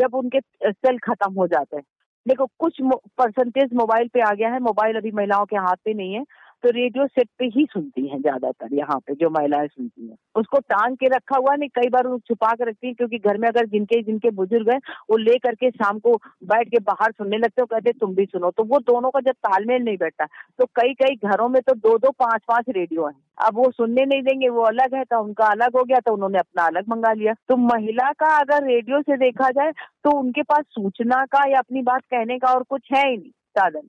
जब 0.00 0.14
उनके 0.14 0.40
सेल 0.64 0.98
खत्म 0.98 1.32
हो 1.32 1.46
जाते 1.46 1.76
हैं। 1.76 1.84
देखो, 2.28 2.46
कुछ 2.58 2.78
परसेंटेज 3.18 3.74
मोबाइल 3.74 4.08
पे 4.08 4.20
आ 4.20 4.32
गया 4.34 4.48
है। 4.48 4.60
मोबाइल 4.60 4.96
अभी 4.96 5.10
महिलाओं 5.10 5.44
के 5.44 5.56
हाथ 5.56 5.76
पे 5.84 5.94
नहीं 5.94 6.14
है। 6.14 6.24
तो 6.64 6.70
रेडियो 6.70 7.06
सेट 7.06 7.28
पे 7.38 7.44
ही 7.46 7.64
सुनती 7.64 8.06
हैं 8.08 8.20
ज़्यादातर, 8.20 8.68
यहाँ 8.74 8.98
पे 8.98 9.14
जो 9.14 9.28
महिलाएँ 9.30 9.66
सुनती 9.68 10.06
हैं। 10.08 10.16
उसको 10.34 10.58
टांग 10.60 10.96
के 10.96 11.06
रखा 11.06 11.36
हुआ 11.38 11.54
नहीं, 11.54 11.68
कई 11.70 11.88
बार 11.88 12.06
छुपा 12.18 12.52
के 12.52 12.64
रखती 12.64 12.86
है, 12.86 12.92
क्योंकि 12.94 13.18
घर 13.18 13.38
में 13.38 13.48
अगर 13.48 13.66
जिनके 13.66 14.00
जिनके 14.02 14.30
बुज़ुर्ग 14.32 14.70
हैं, 14.70 14.78
वो 15.10 15.16
ले 15.16 15.36
करके 15.38 15.70
शाम 15.72 15.98
को 15.98 16.14
बैठ 16.44 16.68
के 16.68 16.78
बाहर 16.82 17.12
सुनने 17.12 17.38
लगते 17.38 17.62
हो 17.62 17.66
कहते 17.66 17.92
तुम 17.94 18.14
भी 18.14 18.24
सुनो। 18.26 18.50
तो 18.50 18.64
वो 18.64 18.78
दोनों 18.82 19.10
का 19.10 19.20
जब 19.20 19.32
तालमेल 19.44 19.82
नहीं 19.82 19.96
बैठता 19.96 20.26
तो 20.58 20.66
कई 20.76 20.94
कई 20.94 21.16
घरों 21.24 21.48
में 21.48 21.60
तो 21.62 21.74
दो 21.74 21.96
दो 21.98 22.10
पाँच 22.18 22.42
पाँच 22.48 22.68
रेडियो 22.70 23.06
है। 23.06 23.14
अब 23.38 23.56
वो 23.56 23.70
सुनने 23.72 24.04
नहीं 24.04 24.22
देंगे, 24.22 24.48
वो 24.48 24.62
अलग 24.64 24.94
है 24.94 25.04
तो 25.04 25.22
उनका 25.22 25.46
अलग 25.46 25.76
हो 25.76 25.84
गया 25.84 26.00
तो 26.00 26.12
उन्होंने 26.14 26.38
अपना 26.38 26.66
अलग 26.66 26.88
मंगा 26.88 27.12
लिया। 27.12 27.34
तो 27.48 27.56
महिला 27.58 28.10
का 28.14 28.36
अगर 28.38 28.66
रेडियो 28.66 29.00
से 29.02 29.16
देखा 29.18 29.50
जाए 29.52 29.72
तो 30.04 30.18
उनके 30.18 30.42
पास 30.44 30.64
सूचना 30.70 31.24
का 31.26 31.48
या 31.50 31.58
अपनी 31.58 31.82
बात 31.84 32.02
कहने 32.04 32.38
का 32.38 32.52
और 32.54 32.62
कुछ 32.62 32.92
है 32.92 33.08
ही 33.08 33.16
नहीं, 33.16 33.30
साधन। 33.30 33.88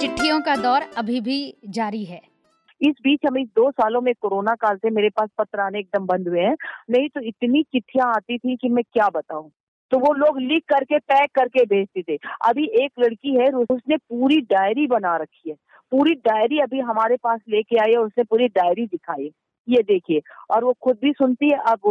चिट्ठियों 0.00 0.40
का 0.40 0.54
दौर 0.56 0.82
अभी 0.96 1.20
भी 1.20 1.54
जारी 1.68 2.04
है। 2.04 2.20
इस 2.80 2.94
बीच 3.02 3.20
हम 3.26 3.44
दो 3.44 3.70
सालों 3.70 4.00
में 4.00 4.12
कोरोना 4.14 4.54
काल 4.54 4.76
से 4.76 4.90
मेरे 4.90 5.08
पास 5.08 5.28
पत्र 5.38 5.60
आने 5.60 5.78
एकदम 5.78 6.06
बंद 6.06 6.28
हुए 6.28 6.40
हैं। 6.40 6.56
नहीं 6.90 7.08
तो 7.08 7.20
इतनी 7.20 7.62
चिट्ठियाँ 7.62 8.08
आती 8.08 8.38
थी 8.38 8.56
कि 8.56 8.68
मैं 8.68 8.84
क्या 8.92 9.08
बताऊँ। 9.08 9.50
तो 9.90 9.98
वो 9.98 10.12
लोग 10.14 10.40
लिख 10.40 10.62
करके, 10.68 10.98
पैक 10.98 11.30
करके 11.34 11.64
भेजते 11.64 12.02
थे। 12.02 12.18
अभी 12.48 12.64
एक 12.84 12.92
लड़की 13.00 13.34
है 13.34 13.48
उसने 13.50 13.96
पूरी 13.96 14.40
डायरी 14.40 14.86
बना 14.86 15.16
रखी 15.16 15.50
है। 15.50 15.56
पूरी 15.90 16.14
डायरी 16.14 16.58
अभी 16.58 16.80
हमारे 16.80 17.16
पास 17.16 17.40
लेके 17.48 17.76
आई 17.76 17.90
है 17.90 17.98
उसने 17.98 18.24
पूरी 18.24 18.48
डायरी 18.48 18.86
दिखाई 18.86 19.30
ये 19.68 19.82
देखिए। 19.82 20.20
और 20.50 20.64
वो 20.64 20.72
खुद 20.82 20.98
भी 21.02 21.12
सुनती 21.12 21.48
है, 21.48 21.58
अब 21.66 21.86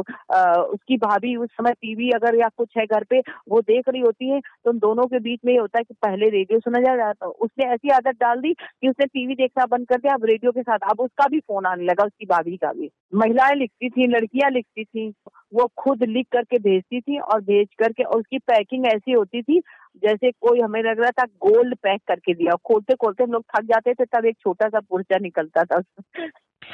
उसकी 0.65 0.97
भाभी 0.97 1.35
उस 1.35 1.49
समय 1.51 1.71
टीवी 1.73 2.09
अगर 2.11 2.35
या 2.35 2.49
कुछ 2.57 2.77
है 2.77 2.85
घर 2.85 3.03
पे, 3.03 3.19
वो 3.49 3.61
देख 3.61 3.89
रही 3.89 4.01
होती 4.01 4.29
है 4.29 4.39
तो 4.39 4.71
उन 4.71 4.79
दोनों 4.79 5.05
के 5.05 5.19
बीच 5.19 5.39
में 5.45 5.53
ये 5.53 5.59
होता 5.59 5.79
है 5.79 5.83
कि 5.83 5.93
पहले 6.01 6.29
रेडियो 6.29 6.59
सुना 6.59 6.79
जा 6.79 6.93
रहा 6.95 7.13
था, 7.13 7.27
उसने 7.27 7.65
ऐसी 7.73 7.89
आदत 7.91 8.19
डाल 8.19 8.39
दी 8.41 8.53
कि 8.53 8.89
उसने 8.89 9.05
टीवी 9.05 9.35
देखना 9.35 9.65
बंद 9.67 9.87
कर 9.87 9.97
दिया, 9.97 10.13
अब 10.13 10.25
रेडियो 10.25 10.51
के 10.51 10.61
साथ, 10.61 10.89
अब 10.91 10.99
उसका 10.99 11.27
भी 11.27 11.39
फ़ोन 11.39 11.65
आने 11.65 11.83
लगा, 11.83 12.03
उसकी 12.03 12.25
भाभी 12.25 12.57
का 12.57 12.71
भी। 12.73 12.89
महिलाएँ 13.15 13.55
लिखती 13.55 13.89
थी, 13.89 14.07
लड़कियाँ 14.07 14.49
लिखती 14.51 14.83
थी, 14.83 15.09
वो 15.53 15.69
खुद 15.77 16.03
लिख 16.03 16.27
करके 16.31 16.57
भेजती 16.59 17.01
थी 17.01 17.17
और 17.19 17.41
भेज 17.41 17.67
करके, 17.79 18.03
और 18.03 18.19
उसकी 18.19 18.37
पैकिंग 18.39 18.85
ऐसी 18.87 19.11
होती 19.11 19.41
थी, 19.41 19.59
जैसे 20.03 20.31
कोई 20.31 20.59
हमें 20.61 20.81
लग 20.83 20.99
रहा 21.01 21.11
था 21.11 21.25
गोल्ड 21.45 21.75
पैक 21.75 22.01
करके 22.07 22.33
दिया 22.33 22.55
खोलते 22.65 22.95
खोलते 22.95 23.23
हम 23.23 23.31
लोग 23.31 23.43
थक 23.55 23.63
जाते 23.63 23.93
थे, 23.93 24.05
तब 24.05 24.25
एक 24.25 24.37
छोटा 24.39 24.67
सा 24.69 24.79
पुर्चा 24.79 25.17
निकलता 25.17 25.63
था। 25.63 25.81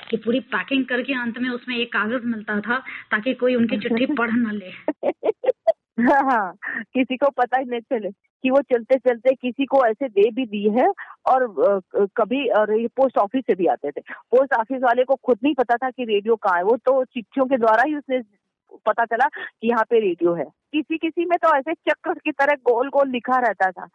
कि 0.10 0.18
पूरी 0.18 0.40
पैकिंग 0.40 0.86
करके 0.86 1.14
अंत 1.14 1.40
में 1.40 1.50
उसमें 1.50 1.78
एक 1.78 1.94
कागज़ 1.94 2.26
मिलता 2.26 2.60
था 2.60 2.78
ताकि 3.12 3.34
कोई 3.34 3.56
उनकी 3.56 3.78
चिट्ठी 3.78 4.06
पढ़ 4.20 4.32
न 4.32 4.52
ले। 4.52 4.72
हाँ, 6.04 6.22
हाँ 6.24 6.58
किसी 6.94 7.18
को 7.18 7.30
पता 7.30 7.58
ही 7.58 7.66
नहीं 7.66 7.80
चले 7.80 8.10
कि 8.12 8.50
वो 8.50 8.62
चलते 8.62 8.96
चलते 8.96 9.36
किसी 9.36 9.66
को 9.66 9.86
ऐसे 9.86 10.08
दे 10.08 10.32
भी 10.32 10.46
दी 10.46 10.70
है 10.70 10.88
और 11.26 11.48
कभी 11.96 12.48
और 12.50 12.80
ये 12.80 12.88
पोस्ट 12.88 13.18
ऑफ़िस 13.18 13.44
से 13.48 13.56
भी 13.56 13.66
आते 13.66 13.92
थे। 13.92 14.02
पोस्ट 14.02 14.54
ऑफ़िस 14.54 14.82
वाले 14.84 15.04
को 15.04 15.16
खुद 15.16 15.38
नहीं 15.44 15.54
पता 15.54 15.76
था 15.76 15.90
कि 15.90 16.04
रेडियो 16.04 16.36
कहाँ 16.36 16.58
है। 16.58 16.64
वो 16.64 16.78
तो 16.78 17.04
चिट्ठियों 17.04 17.46
के 17.46 17.58
द्वारा 17.58 17.84
ही 17.88 17.96
उसने 17.96 18.22
पता 18.86 19.06
चला 19.06 19.26
कि 19.28 19.68
यहाँ 19.68 19.84
पे 19.90 20.00
रेडियो 20.00 20.34
है। 20.34 20.44
किसी 20.44 20.98
किसी 20.98 21.26
में 21.26 21.38
तो 21.38 21.56
ऐसे 21.56 21.74
चक्कर 21.74 22.14
की 22.14 22.32
तरह 22.32 22.54
गोल 22.54 22.90
गोल 22.90 23.10
लिखा 23.10 23.40
रहता 23.40 23.72
था। 23.72 23.88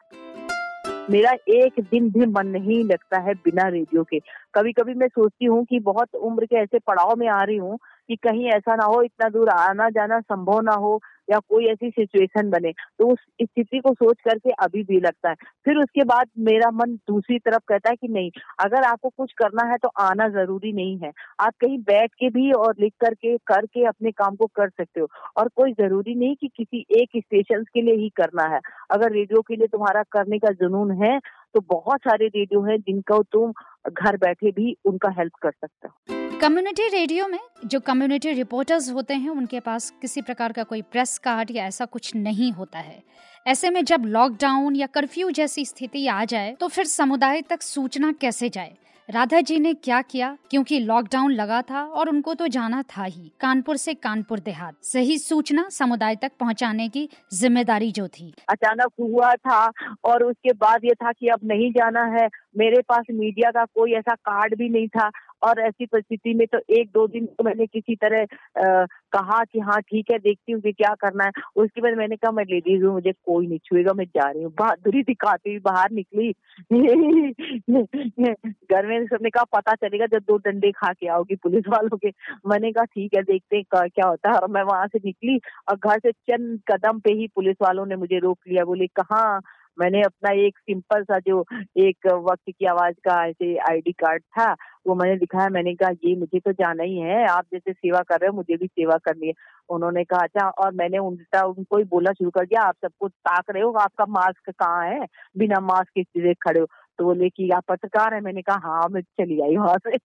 मेरा 1.11 1.31
एक 1.49 1.73
दिन 1.81 2.11
भी 2.11 2.27
मन 2.27 2.47
नहीं 2.47 2.85
लगता 2.85 3.21
है 3.21 3.35
बिना 3.35 3.69
रेडियो 3.69 4.05
के। 4.05 4.21
कभी 4.57 4.73
कभी 4.73 4.95
मैं 4.95 5.09
सोचती 5.09 5.45
हूँ 5.45 5.65
कि 5.65 5.79
बहुत 5.81 6.15
उम्र 6.17 6.47
के 6.47 6.57
ऐसे 6.57 6.79
पड़ाव 6.79 7.15
में 7.19 7.29
आ 7.29 7.43
रही 7.43 7.57
हूँ 7.57 7.79
कि 8.09 8.17
कहीं 8.17 8.47
ऐसा 8.49 8.75
ना 8.77 8.85
हो, 8.85 9.03
इतना 9.03 9.29
दूर 9.29 9.49
आना 9.49 9.89
जाना 9.91 10.21
संभव 10.21 10.61
ना 10.61 10.73
हो 10.75 11.01
या 11.31 11.39
कोई 11.49 11.67
ऐसी 11.67 11.91
सिचुएशन 11.91 12.51
बने। 12.51 12.73
तो 12.99 13.07
उस 13.13 13.19
स्थिति 13.43 13.79
को 13.79 13.93
सोच 13.95 14.17
करके 14.25 14.51
अभी 14.65 14.83
भी 14.83 15.01
लगता 15.01 15.29
है। 15.29 15.35
फिर 15.65 15.77
उसके 15.77 16.05
बाद 16.05 16.29
मेरा 16.39 16.71
मन 16.71 16.95
दूसरी 17.09 17.39
तरफ़ 17.39 17.63
कहता 17.69 17.91
है 17.91 17.97
कि 17.97 18.09
नहीं, 18.09 18.31
अगर 18.61 18.85
आपको 18.85 19.09
कुछ 19.09 19.33
करना 19.33 19.65
है 19.71 19.77
तो 19.77 19.89
आना 20.01 20.29
ज़रूरी 20.29 20.73
नहीं 20.73 20.97
है। 20.99 21.11
आप 21.41 21.53
कहीं 21.61 21.79
बैठ 21.79 22.15
के 22.15 22.29
भी 22.31 22.51
और 22.53 22.75
लिख 22.81 22.93
करके 23.01 23.37
करके 23.47 23.85
अपने 23.85 24.11
काम 24.13 24.37
को 24.37 24.47
कर 24.47 24.69
सकते 24.69 25.01
हो। 25.01 25.09
और 25.37 25.49
कोई 25.57 25.73
ज़रूरी 25.73 26.15
नहीं 26.15 26.35
कि 26.41 26.49
किसी 26.57 26.85
एक 27.01 27.09
स्टेशन 27.17 27.63
के 27.65 27.83
लिए 27.83 27.95
ही 27.95 28.09
करना 28.17 28.45
है। 28.55 28.61
अगर 28.91 29.13
रेडियो 29.13 29.41
के 29.43 29.57
लिए 29.57 29.67
तुम्हारा 29.67 30.03
करने 30.13 30.39
का 30.39 30.53
जुनून 30.53 30.91
है 31.03 31.19
तो 31.57 31.61
बहुत 31.69 32.01
सारे 32.01 32.27
रेडियो 32.27 32.61
हैं 32.63 32.77
जिनका 32.79 33.19
तुम 33.33 33.53
घर 33.91 34.17
बैठे 34.17 34.51
भी 34.51 34.77
उनका 34.85 35.11
हेल्प 35.11 35.33
कर 35.43 35.51
सकते 35.51 35.89
हो। 35.89 36.39
कम्युनिटी 36.41 36.89
रेडियो 36.89 37.29
में 37.29 37.39
जो 37.65 37.81
कम्युनिटी 37.81 38.33
रिपोर्टर्स 38.33 38.91
होते 38.93 39.15
हैं, 39.15 39.31
उनके 39.31 39.61
पास 39.61 39.91
किसी 40.01 40.23
प्रकार 40.23 40.53
का 40.53 40.63
कोई 40.63 40.83
प्रेस 40.83 41.17
कार्ड 41.19 41.51
या 41.51 41.67
ऐसा 41.67 41.85
कुछ 41.85 42.15
नहीं 42.17 42.51
होता 42.53 42.79
है। 42.79 43.03
ऐसे 43.47 43.71
में 43.71 43.85
जब 43.85 44.05
लॉकडाउन 44.07 44.77
या 44.77 44.87
कर्फ्यू 44.87 45.31
जैसी 45.31 45.65
स्थिति 45.65 46.07
आ 46.07 46.25
जाए 46.25 46.55
तो 46.61 46.69
फिर 46.69 46.85
समुदाय 46.85 47.43
तक 47.43 47.63
सूचना 47.63 48.13
कैसे 48.13 48.49
जाए? 48.49 48.77
राधा 49.09 49.41
जी 49.41 49.59
ने 49.59 49.73
क्या 49.75 50.01
किया? 50.03 50.29
क्योंकि 50.51 50.79
लॉकडाउन 50.81 51.33
लगा 51.33 51.61
था 51.63 51.83
और 51.83 52.09
उनको 52.09 52.33
तो 52.35 52.47
जाना 52.47 52.83
था 52.89 53.05
ही, 53.05 53.31
कानपुर 53.41 53.77
से 53.77 53.93
कानपुर 53.95 54.39
देहात। 54.39 54.75
सही 54.85 55.19
सूचना 55.19 55.69
समुदाय 55.71 56.17
तक 56.17 56.33
पहुँचाने 56.41 56.89
की 56.89 57.09
ज़िम्मेदारी 57.33 57.91
जो 57.93 58.07
थी। 58.09 58.33
अचानक 58.49 58.93
हुआ 59.01 59.33
था 59.37 59.61
और 60.05 60.25
उसके 60.25 60.53
बाद 60.55 60.85
ये 60.85 60.95
था 60.95 61.13
कि 61.13 61.29
अब 61.29 61.41
नहीं 61.45 61.71
जाना 61.73 62.05
है। 62.17 62.29
मेरे 62.59 62.81
पास 62.89 63.05
मीडिया 63.11 63.51
का 63.51 63.65
कोई 63.65 63.93
ऐसा 63.93 64.15
कार्ड 64.15 64.55
भी 64.59 64.69
नहीं 64.69 64.89
था। 64.89 65.11
और 65.47 65.61
ऐसी 65.61 65.87
परिस्थिति 65.87 66.35
में 66.35 66.47
तो 66.47 66.59
एक 66.71 66.89
दो 66.95 67.07
दिन 67.07 67.27
तो 67.27 67.45
मैंने 67.45 67.67
किसी 67.67 67.97
तरह 67.97 68.23
आ, 68.23 68.85
कहा 69.13 69.43
कि 69.45 69.61
हाँ 69.61 69.81
ठीक 69.81 70.11
है 70.13 70.19
देखती 70.19 70.53
हूँ 70.53 70.61
कि 70.61 70.73
क्या 70.73 70.95
करना 70.95 71.25
है। 71.25 71.31
उसके 71.57 71.81
बाद 71.81 71.95
मैंने 71.99 72.17
कहा 72.17 72.31
मैं 72.33 72.45
लेडीज़ 72.45 72.85
हूँ 72.85 72.93
मुझे 72.93 73.13
कोई 73.13 73.47
नहीं 73.47 73.59
छुएगा 73.65 73.93
मैं 73.93 74.05
जा 74.07 74.31
रही 74.31 74.43
हूँ 74.43 74.53
बहादुरी 74.59 75.03
दिखाती 75.03 75.51
हुई 75.51 75.59
बाहर 75.59 75.91
निकली। 75.91 76.33
घर 78.73 78.87
में 78.87 79.07
सबने 79.07 79.31
कहा 79.31 79.45
पता 79.57 79.75
चलेगा 79.75 80.07
जब 80.07 80.23
दो 80.29 80.37
डंडे 80.37 80.71
खा 80.73 80.93
के 80.93 81.09
आओगी 81.09 81.35
पुलिस 81.37 81.65
वालों 81.69 81.97
के। 81.97 82.09
मैंने 82.49 82.73
कहा 82.73 82.85
ठीक 82.85 83.15
है 83.17 83.23
देखते 83.23 83.57
हैं 83.57 83.65
क्या 83.89 84.07
होता 84.09 84.31
है। 84.31 84.39
और 84.39 84.49
मैं 84.51 84.63
वहाँ 84.63 84.87
से 84.87 84.99
निकली 85.05 85.39
और 85.71 85.77
घर 85.77 85.99
से 85.99 86.13
चंद 86.13 86.61
कदम 86.73 86.99
पे 87.01 87.13
ही 87.13 87.27
पुलिस 87.35 87.57
वालों 87.63 87.87
ने 87.87 87.97
मुझे 87.97 88.19
रोक 88.19 88.39
लिया। 88.49 88.65
बोले 88.65 88.87
कहाँ 88.87 89.41
मैंने 89.77 90.03
अपना 90.03 90.31
एक 90.47 90.59
सिंपल 90.59 91.03
सा 91.05 91.19
जो 91.19 91.45
एक 91.79 92.07
वक्त 92.23 92.51
की 92.51 92.67
आवाज़ 92.67 92.95
का 93.05 93.17
ऐसे 93.27 93.57
आईडी 93.71 93.93
कार्ड 93.95 94.23
था, 94.39 94.53
वो 94.87 94.95
मैंने 94.95 95.17
दिखाया। 95.17 95.49
मैंने 95.49 95.75
कहा, 95.75 95.91
ये 96.05 96.15
मुझे 96.17 96.41
तो 96.41 96.53
जाना 96.53 96.83
ही 96.85 96.99
है। 96.99 97.27
आप 97.29 97.45
जैसे 97.53 97.73
सेवा 97.73 98.01
कर 98.03 98.21
रहे 98.21 98.29
हो, 98.29 98.37
मुझे 98.37 98.57
भी 98.57 98.67
सेवा 98.67 98.97
करनी 99.05 99.27
है। 99.27 99.33
उन्होंने 99.69 100.05
कहा 100.05 100.21
अच्छा। 100.23 100.49
और 100.49 100.73
मैंने 100.75 100.99
उनका, 100.99 101.43
उनको 101.47 101.79
ही 101.79 101.85
बोला 101.87 102.13
शुरू 102.13 102.31
कर 102.31 102.45
दिया, 102.47 102.63
आप 102.63 102.75
सबको 102.85 103.09
ताक 103.09 103.51
रहे 103.51 103.63
हो? 103.63 103.73
आपका 103.81 104.07
मास्क 104.11 104.51
कहाँ 104.53 104.87
है? 104.89 105.07
बिना 105.39 105.61
मास्क 105.63 105.91
के 105.95 106.03
सीधे 106.03 106.35
खड़े 106.43 106.61
हो। 106.61 106.67
तो 106.99 107.05
बोले 107.05 107.29
कि, 107.31 107.51
आप 107.51 107.65
पत्रकार 107.69 108.15
है? 108.15 108.21
मैंने 108.21 108.43
कहा 108.43 108.59
हाँ 108.69 108.89
मैं 108.91 109.03
चली 109.03 109.41
आई 109.43 109.57
वहाँ 109.57 109.77
से। 109.89 109.97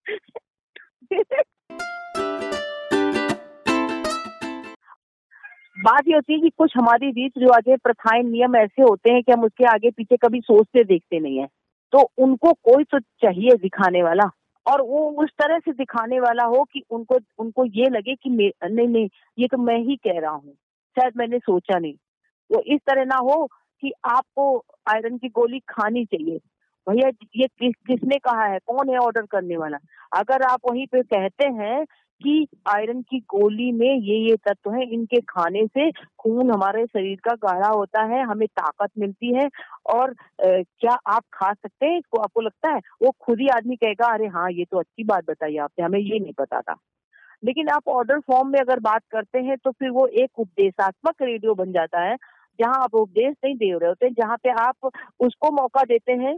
बात 5.82 6.08
ये 6.08 6.14
होती 6.14 6.34
है 6.34 6.40
कि 6.40 6.50
कुछ 6.50 6.74
हमारी 6.78 7.10
रीत 7.12 7.38
रिवाजें 7.38 7.78
प्रथाएँ, 7.78 8.22
नियम 8.24 8.56
ऐसे 8.56 8.82
होते 8.82 9.14
हैं 9.14 9.22
कि 9.24 9.32
हम 9.32 9.44
उसके 9.44 9.66
आगे 9.66 9.90
पीछे 9.92 10.18
कभी 10.18 10.40
सोचते 10.42 10.84
देखते 10.84 11.20
नहीं 11.20 11.38
है। 11.38 11.48
तो 11.94 12.02
उनको 12.18 12.52
कोई 12.54 12.84
तो 12.84 13.00
चाहिए 13.00 13.56
दिखाने 13.62 14.04
वाला 14.04 14.30
और 14.66 14.82
वो 14.82 15.00
उस 15.24 15.30
तरह 15.40 15.60
से 15.60 15.72
दिखाने 15.72 16.20
वाला 16.20 16.44
हो 16.44 16.64
कि 16.64 16.84
उनको 16.92 17.18
उनको 17.40 17.66
ये 17.66 17.90
लगे 17.90 18.16
कि 18.16 18.30
नहीं 18.30 18.88
नहीं, 18.88 19.08
ये 19.38 19.48
तो 19.48 19.58
मैं 19.58 19.78
ही 19.80 19.96
कह 19.96 20.20
रहा 20.20 20.32
हूँ, 20.32 20.54
शायद 20.98 21.14
मैंने 21.18 21.40
सोचा 21.40 21.80
नहीं। 21.80 21.94
वो 22.50 22.62
इस 22.68 22.80
तरह 22.88 23.06
ना 23.06 23.18
हो 23.18 23.46
कि 23.84 23.92
आपको 24.06 24.58
आयरन 24.88 25.18
की 25.18 25.30
गोली 25.30 25.60
खानी 25.70 26.06
चाहिए। 26.06 26.40
भैया, 26.88 27.10
ये 27.36 27.48
किस, 27.50 27.74
किसने 27.88 28.18
कहा 28.18 28.46
है? 28.46 28.60
कौन 28.60 28.90
है 28.90 28.98
ऑर्डर 28.98 29.26
करने 29.32 29.58
वाला? 29.58 29.78
अगर 30.14 30.44
आप 30.44 30.60
वहीं 30.70 30.86
पे 30.88 31.02
कहते 31.04 31.48
हैं 31.54 31.86
कि 32.24 32.48
आयरन 32.70 33.02
की 33.02 33.20
गोली 33.20 33.72
में 33.72 33.88
ये 33.88 34.18
ये 34.30 34.36
तत्व 34.48 34.72
है। 34.74 34.84
इनके 34.94 35.20
खाने 35.30 35.66
से 35.68 35.90
खून 35.92 36.52
हमारे 36.52 36.86
शरीर 36.86 37.18
का 37.24 37.34
गाढ़ा 37.48 37.70
होता 37.70 38.04
है 38.14 38.22
हमें 38.24 38.48
ताकत 38.48 38.90
मिलती 39.00 39.34
है 39.36 39.50
और 39.96 40.16
ए, 40.46 40.64
क्या 40.80 40.94
आप 41.08 41.24
खा 41.34 41.52
सकते 41.54 41.86
हैं? 41.86 41.98
इसको 41.98 42.18
आपको 42.18 42.42
लगता 42.42 42.72
है? 42.74 42.80
वो 43.04 43.12
खुद 43.22 43.40
ही 43.42 43.48
आदमी 43.56 43.76
कहेगा 43.76 44.14
अरे 44.14 44.28
हाँ 44.28 44.50
ये 44.52 44.66
तो 44.72 44.80
अच्छी 44.80 45.04
बात 45.04 45.30
बताई 45.30 45.58
आपने 45.58 45.86
हमें 45.86 46.00
ये 46.00 46.20
नहीं 46.20 46.34
पता 46.34 46.62
था। 46.62 46.76
लेकिन 47.46 47.70
आप 47.70 47.88
ऑर्डर 47.90 48.20
फॉर्म 48.20 48.48
में 48.48 48.60
अगर 48.60 48.80
बात 48.80 49.02
करते 49.12 49.40
हैं 49.40 49.58
तो 49.64 49.72
फिर 49.72 49.90
वो 49.90 50.06
एक 50.24 50.40
उपदेशात्मक 50.40 51.22
रेडियो 51.22 51.54
बन 51.56 51.72
जाता 51.72 52.02
है 52.02 52.16
जहाँ 52.60 52.84
आप 52.84 52.96
उपदेश 52.96 53.36
नहीं 53.46 53.56
दे 53.56 53.72
रहे 53.72 53.88
होते 53.88 54.10
जहाँ 54.10 54.38
पे 54.44 54.50
आप 54.62 54.90
उसको 55.20 55.52
मौका 55.52 55.84
देते 55.84 56.12
हैं 56.14 56.38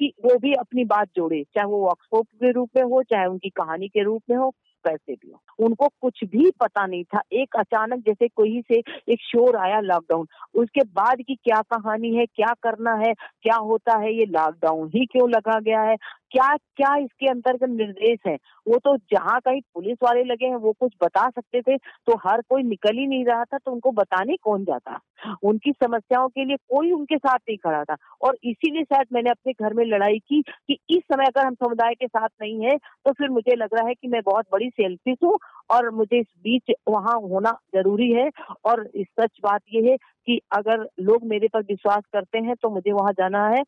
कि 0.00 0.12
वो 0.24 0.38
भी 0.38 0.52
अपनी 0.54 0.84
बात 0.84 1.08
जोड़े 1.16 1.42
चाहे 1.54 1.66
वो 1.66 1.78
वर्कशॉप 1.86 2.26
के 2.42 2.50
रूप 2.52 2.70
में 2.76 2.82
हो 2.82 3.02
चाहे 3.02 3.26
उनकी 3.26 3.48
कहानी 3.50 3.88
के 3.88 4.02
रूप 4.02 4.22
में 4.30 4.36
हो। 4.36 4.52
कैसे 4.86 5.14
भी 5.14 5.32
उनको 5.58 5.88
कुछ 5.88 6.24
भी 6.24 6.50
पता 6.60 6.86
नहीं 6.86 7.04
था। 7.04 7.20
एक 7.32 7.56
अचानक 7.56 8.04
जैसे 8.06 8.28
कोई 8.28 8.60
से 8.68 8.82
एक 9.08 9.20
शोर 9.22 9.56
आया 9.56 9.80
लॉकडाउन 9.80 10.26
उसके 10.54 10.80
बाद 10.80 11.22
की 11.26 11.34
क्या 11.34 11.60
कहानी 11.74 12.14
है, 12.14 12.26
क्या 12.26 12.52
करना 12.62 12.94
है, 12.94 13.14
क्या 13.42 13.56
होता 13.56 13.98
है, 13.98 14.12
ये 14.14 14.26
लॉकडाउन 14.26 14.88
ही 14.94 15.06
क्यों 15.06 15.30
लगा 15.30 15.58
गया 15.60 15.82
है? 15.82 15.96
क्या 16.32 16.46
क्या 16.76 16.94
इसके 16.96 17.28
अंतर्गत 17.28 17.68
निर्देश 17.70 18.18
है? 18.26 18.34
वो 18.66 18.78
तो 18.78 18.96
जहाँ 19.12 19.38
कहीं 19.40 19.60
पुलिस 19.74 19.96
वाले 20.02 20.22
लगे 20.24 20.46
हैं, 20.46 20.56
वो 20.56 20.72
कुछ 20.80 20.92
बता 21.02 21.28
सकते 21.30 21.60
थे 21.62 21.76
तो 21.76 22.16
हर 22.24 22.40
कोई 22.48 22.62
निकल 22.62 22.96
ही 22.98 23.06
नहीं 23.06 23.24
रहा 23.24 23.44
था 23.44 23.58
तो 23.58 23.72
उनको 23.72 23.90
बताने 23.92 24.36
कौन 24.42 24.64
जाता? 24.64 24.98
उनकी 25.44 25.72
समस्याओं 25.74 26.28
के 26.28 26.44
लिए 26.44 26.56
कोई 26.70 26.90
उनके 26.92 27.16
साथ 27.18 27.38
नहीं 27.38 27.56
खड़ा 27.58 27.82
था। 27.84 27.96
और 28.22 28.36
इसीलिए 28.44 28.82
शायद 28.84 29.06
मैंने 29.12 29.30
अपने 29.30 29.52
घर 29.54 29.74
में 29.74 29.84
लड़ाई 29.86 30.18
की 30.18 30.40
कि 30.42 30.78
इस 30.90 31.02
समय 31.04 31.24
अगर 31.26 31.46
हम 31.46 31.54
समुदाय 31.54 31.94
के 31.94 32.06
साथ 32.06 32.28
नहीं 32.42 32.64
है 32.64 32.76
तो 32.76 33.12
फिर 33.12 33.28
मुझे 33.30 33.56
लग 33.56 33.74
रहा 33.74 33.86
है 33.88 33.94
कि 33.94 34.08
मैं 34.08 34.20
बहुत 34.26 34.46
बड़ी 34.52 34.68
सेल्फिश 34.70 35.16
हूँ 35.24 35.36
और 35.70 35.90
मुझे 35.94 36.18
इस 36.20 36.26
बीच 36.42 36.72
वहाँ 36.88 37.18
होना 37.22 37.50
ज़रूरी 37.74 38.10
है। 38.12 38.28
और 38.64 38.86
सच 38.98 39.38
बात 39.42 39.60
यह 39.74 39.90
है 39.90 39.96
कि 40.28 40.40
अगर 40.56 40.86
लोग 41.00 41.24
मेरे 41.26 41.48
पर 41.48 41.62
विश्वास 41.62 42.02
करते 42.12 42.38
हैं 42.38 42.54
तो 42.62 42.70
मुझे 42.70 42.92
वहाँ 42.92 43.12
जाना 43.12 43.46
है। 43.48 43.62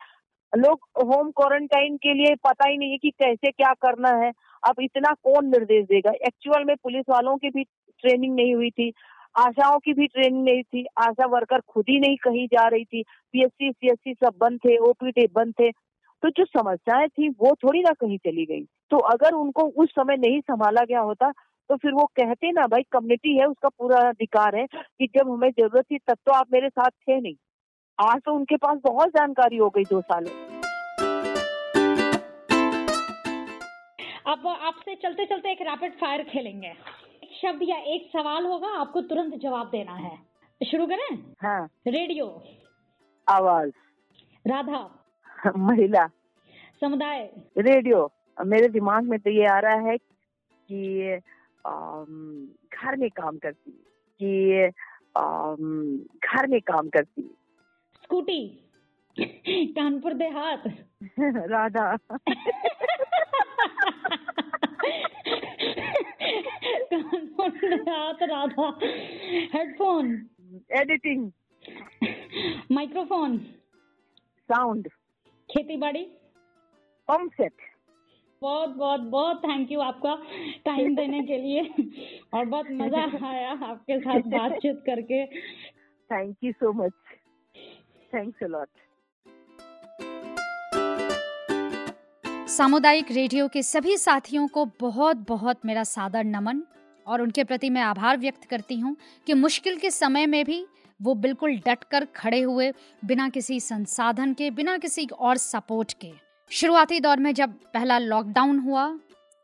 लोग 0.57 0.89
होम 1.05 1.31
क्वारंटाइन 1.31 1.97
के 1.97 2.13
लिए 2.15 2.35
पता 2.45 2.69
ही 2.69 2.77
नहीं 2.77 2.91
है 2.91 2.99
कि 2.99 3.11
कैसे 3.11 3.51
क्या 3.51 3.73
करना 3.83 4.11
है। 4.17 4.33
अब 4.63 4.81
इतना 4.81 5.13
कौन 5.25 5.47
निर्देश 5.47 5.85
देगा? 5.85 6.11
एक्चुअल 6.11 6.65
में 6.65 6.75
पुलिस 6.77 7.05
वालों 7.09 7.37
की 7.37 7.51
भी 7.51 7.65
ट्रेनिंग 8.03 8.35
नहीं 8.35 8.55
हुई 8.55 8.71
थी। 8.71 8.93
आशाओं 9.37 9.79
की 9.79 9.93
भी 9.93 10.07
ट्रेनिंग 10.07 10.45
नहीं 10.45 10.63
थी। 10.63 10.85
आशा 10.99 11.27
वर्कर 11.27 11.61
खुद 11.69 11.85
ही 11.89 11.99
नहीं 12.01 12.17
कहीं 12.17 12.47
जा 12.47 12.67
रही 12.69 12.85
थी। 12.85 13.03
पीएससी 13.33 13.71
सीएससी 13.71 14.15
सब 14.15 14.35
बंद 14.41 14.59
थे 14.59 14.77
ओपीडी 14.89 15.27
बंद 15.35 15.55
थे। 15.61 15.71
तो 16.23 16.31
जो 16.31 16.45
समस्याएँ 16.45 17.09
थी, 17.09 17.29
वो 17.29 17.55
थोड़ी 17.55 17.81
ना 17.81 17.93
कहीं 17.93 18.19
चली 18.19 18.45
गई। 18.47 18.63
तो 18.91 18.99
अगर 19.09 19.35
उनको 19.35 19.63
उस 19.63 19.91
समय 19.91 20.17
नहीं 20.17 20.41
संभाला 20.41 20.85
गया 20.85 21.01
होता 21.01 21.33
तो 21.71 21.77
फिर 21.77 21.93
वो 21.93 22.05
कहते 22.17 22.51
ना, 22.53 22.67
भाई 22.67 22.83
कम्युनिटी 22.93 23.37
है, 23.37 23.47
उसका 23.47 23.69
पूरा 23.69 24.01
अधिकार 24.09 24.57
है 24.57 24.67
कि 24.67 25.07
जब 25.17 25.31
हमें 25.31 25.51
ज़रूरत 25.51 25.85
थी, 25.85 25.99
तब 25.99 26.17
तो 26.27 26.33
आप 26.33 26.47
मेरे 26.53 26.69
साथ 26.69 26.91
थे 26.91 27.21
नहीं। 27.21 27.35
आज 27.99 28.21
तो 28.25 28.35
उनके 28.35 28.57
पास 28.57 28.79
बहुत 28.85 29.09
जानकारी 29.09 29.57
हो 29.57 29.69
गई 29.71 29.85
दो 29.85 30.01
साल 30.01 30.27
अब 34.27 34.47
आपसे 34.47 34.95
चलते 34.95 35.25
चलते 35.27 35.51
एक 35.53 35.59
रैपिड 35.63 35.93
फायर 35.93 36.23
खेलेंगे। 36.23 36.69
एक 37.23 37.31
शब्द 37.43 37.61
या 37.63 37.77
एक 37.77 38.11
सवाल 38.13 38.47
होगा 38.47 38.69
आपको 38.69 39.01
तुरंत 39.01 39.35
जवाब 39.35 39.71
देना 39.71 39.93
है। 39.93 40.19
शुरू 40.71 40.87
करें? 40.87 41.33
हाँ। 41.43 41.69
रेडियो। 41.87 42.45
आवाज़। 43.29 43.71
राधा। 44.47 45.07
महिला। 45.57 46.07
समुदाय। 46.81 47.31
रेडियो। 47.59 48.13
मेरे 48.47 48.69
दिमाग 48.69 49.05
में 49.05 49.19
तो 49.21 49.31
ये 49.31 49.47
आ 49.47 49.59
रहा 49.59 49.91
है 49.91 49.97
कि 50.71 51.17
घर 52.77 52.97
में 52.97 53.11
काम 53.11 53.39
करती 53.39 53.71
कि 54.23 54.67
घर 56.29 56.47
में 56.47 56.61
काम 56.61 56.89
करती 56.89 57.37
Scooty. 58.03 58.61
Kanpur 59.51 60.15
Dehat. 60.15 60.63
Radha. 61.51 61.97
Radha 68.27 68.79
headphone 69.55 70.29
editing 70.73 71.31
microphone 72.73 73.39
sound 74.49 74.89
खेती 75.51 75.77
बाड़ी 75.77 76.03
पंप 77.09 77.33
सेट 77.33 77.53
बहुत 78.43 78.69
बहुत 78.69 79.01
बहुत 79.01 79.39
थैंक 79.45 79.73
यू 79.73 79.81
आपका 79.81 80.23
टाइम 80.65 80.97
देने 80.97 81.23
के 81.23 81.39
लिए 81.39 81.63
और 82.35 82.45
बहुत 82.45 82.67
मज़ा 82.71 83.29
आया 83.29 83.51
आपके 83.51 83.99
साथ 84.01 84.21
बातचीत 84.27 84.83
करके। 84.87 85.27
Thank 86.11 86.37
you 86.45 86.53
so 86.53 86.73
much 86.73 86.93
thanks 88.15 88.43
a 88.43 88.47
lot 88.47 88.69
सामुदायिक 92.49 93.11
रेडियो 93.11 93.47
के 93.49 93.63
सभी 93.63 93.97
साथियों 93.97 94.47
को 94.49 94.65
बहुत 94.81 95.17
बहुत 95.29 95.61
मेरा 95.67 95.83
सादर 95.85 96.25
नमन 96.25 96.63
और 97.07 97.23
उनके 97.23 97.45
प्रति 97.45 97.71
मैं 97.71 97.83
आभार 97.83 98.17
व्यक्त 98.17 98.45
करती 98.45 98.79
हूँ 98.79 98.95
कि 99.27 99.35
मुश्किल 99.35 99.77
के 99.77 99.91
समय 99.91 100.27
में 100.27 100.45
भी 100.45 100.65
वो 101.01 101.15
बिल्कुल 101.15 101.57
डट 101.59 101.85
कर 101.85 102.05
खड़े 102.17 102.41
हुए 102.41 102.71
बिना 103.05 103.29
किसी 103.29 103.59
संसाधन 103.61 104.35
के, 104.35 104.51
बिना 104.51 104.77
किसी 104.79 105.07
और 105.07 105.37
सपोर्ट 105.37 105.93
के। 106.01 106.13
शुरुआती 106.51 107.01
दौर 107.01 107.19
में 107.19 107.33
जब 107.35 107.55
पहला 107.75 107.99
लॉकडाउन 107.99 108.59
हुआ, 108.59 108.87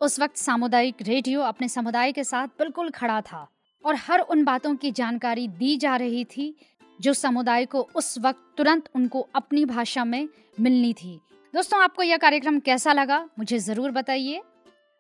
उस 0.01 0.21
वक्त 0.21 0.37
सामुदायिक 0.37 1.03
रेडियो 1.03 1.41
अपने 1.41 1.69
समुदाय 1.69 2.13
के 2.13 2.25
साथ 2.25 2.49
बिल्कुल 2.59 2.91
खड़ा 2.91 3.21
था 3.23 3.47
और 3.85 3.97
हर 3.99 4.21
उन 4.21 4.45
बातों 4.45 4.75
की 4.75 4.91
जानकारी 4.91 5.49
दी 5.49 5.77
जा 5.77 5.97
रही 5.97 6.25
थी 6.27 6.55
जो 7.01 7.15
समुदाय 7.15 7.65
को 7.65 7.89
उस 7.97 8.19
वक्त 8.19 8.55
तुरंत 8.57 8.89
उनको 8.95 9.27
अपनी 9.35 9.65
भाषा 9.65 10.05
में 10.05 10.29
मिलनी 10.61 10.93
थी। 10.95 11.21
दोस्तों, 11.55 11.81
आपको 11.83 12.03
यह 12.03 12.17
कार्यक्रम 12.17 12.59
कैसा 12.61 12.93
लगा, 12.93 13.19
मुझे 13.39 13.59
ज़रूर 13.59 13.91
बताइए। 13.91 14.41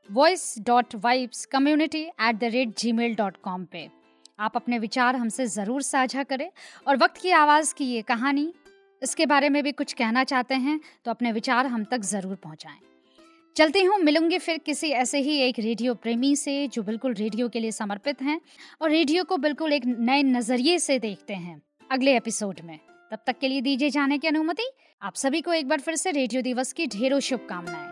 Voice 0.09 0.55
dot 0.67 0.95
vibes 0.95 1.45
community 1.47 2.01
at 2.01 2.37
the 2.37 2.45
rate 2.45 2.77
Gmail 2.93 3.15
dot 3.17 3.37
com 3.45 3.65
पे। 3.65 3.87
आप 4.39 4.57
अपने 4.57 4.79
विचार 4.79 5.17
हमसे 5.17 5.47
ज़रूर 5.49 5.83
साझा 5.83 6.23
करें 6.25 6.49
और 6.87 6.97
वक्त 6.97 7.21
की 7.23 7.31
आवाज़ 7.33 7.73
की 7.75 7.85
ये 7.85 8.03
कहानी, 8.03 8.53
इसके 9.03 9.27
बारे 9.27 9.49
में 9.49 9.63
भी 9.63 9.73
कुछ 9.73 9.93
कहना 9.93 10.25
चाहते 10.25 10.55
हैं 10.57 10.79
तो 11.05 11.11
अपने 11.11 11.33
विचार 11.33 11.67
हम 11.67 11.85
तक 11.85 12.01
ज़रूर 12.03 12.35
पहुंचाएँ। 12.37 12.79
चलती 13.57 13.83
हूँ, 13.83 13.99
मिलूँगी 14.01 14.39
फिर 14.41 14.59
किसी 14.59 14.91
ऐसे 14.91 15.21
ही 15.21 15.41
एक 15.41 15.59
रेडियो 15.61 15.95
प्रेमी 15.97 16.35
से, 16.37 16.67
जो 16.69 16.83
बिल्कुल 16.83 17.15
रेडियो 17.15 17.49
के 17.49 17.61
लिए 17.61 17.73
समर्पित 17.73 18.23
हैं 18.23 18.41
और 18.83 18.91
रेडियो 18.91 19.25
को 19.25 19.37
बिल्कुल 19.39 19.73
एक 19.73 19.87
नए 19.87 20.23
नज़रिए 20.25 20.79
से 20.81 20.99
देखते 20.99 21.35
हैं। 21.37 21.61
अगले 21.91 22.17
एपिसोड 22.17 22.61
में। 22.65 22.79
तब 23.11 23.19
तक 23.27 23.39
के 23.39 23.49
लिए 23.49 23.61
दीजिए 23.61 23.91
जाने 23.91 24.19
की 24.19 24.29
अनुमति। 24.29 24.71
आप 25.03 25.15
सभी 25.15 25.41
को 25.41 25.53
एक 25.53 25.69
बार 25.69 25.81
फिर 25.81 25.97
से 25.97 26.11
रेडियो 26.11 26.43
दिवस 26.43 26.73
की 26.73 26.87
ढेरों 26.87 27.21
शुभकामनाएँ। 27.21 27.90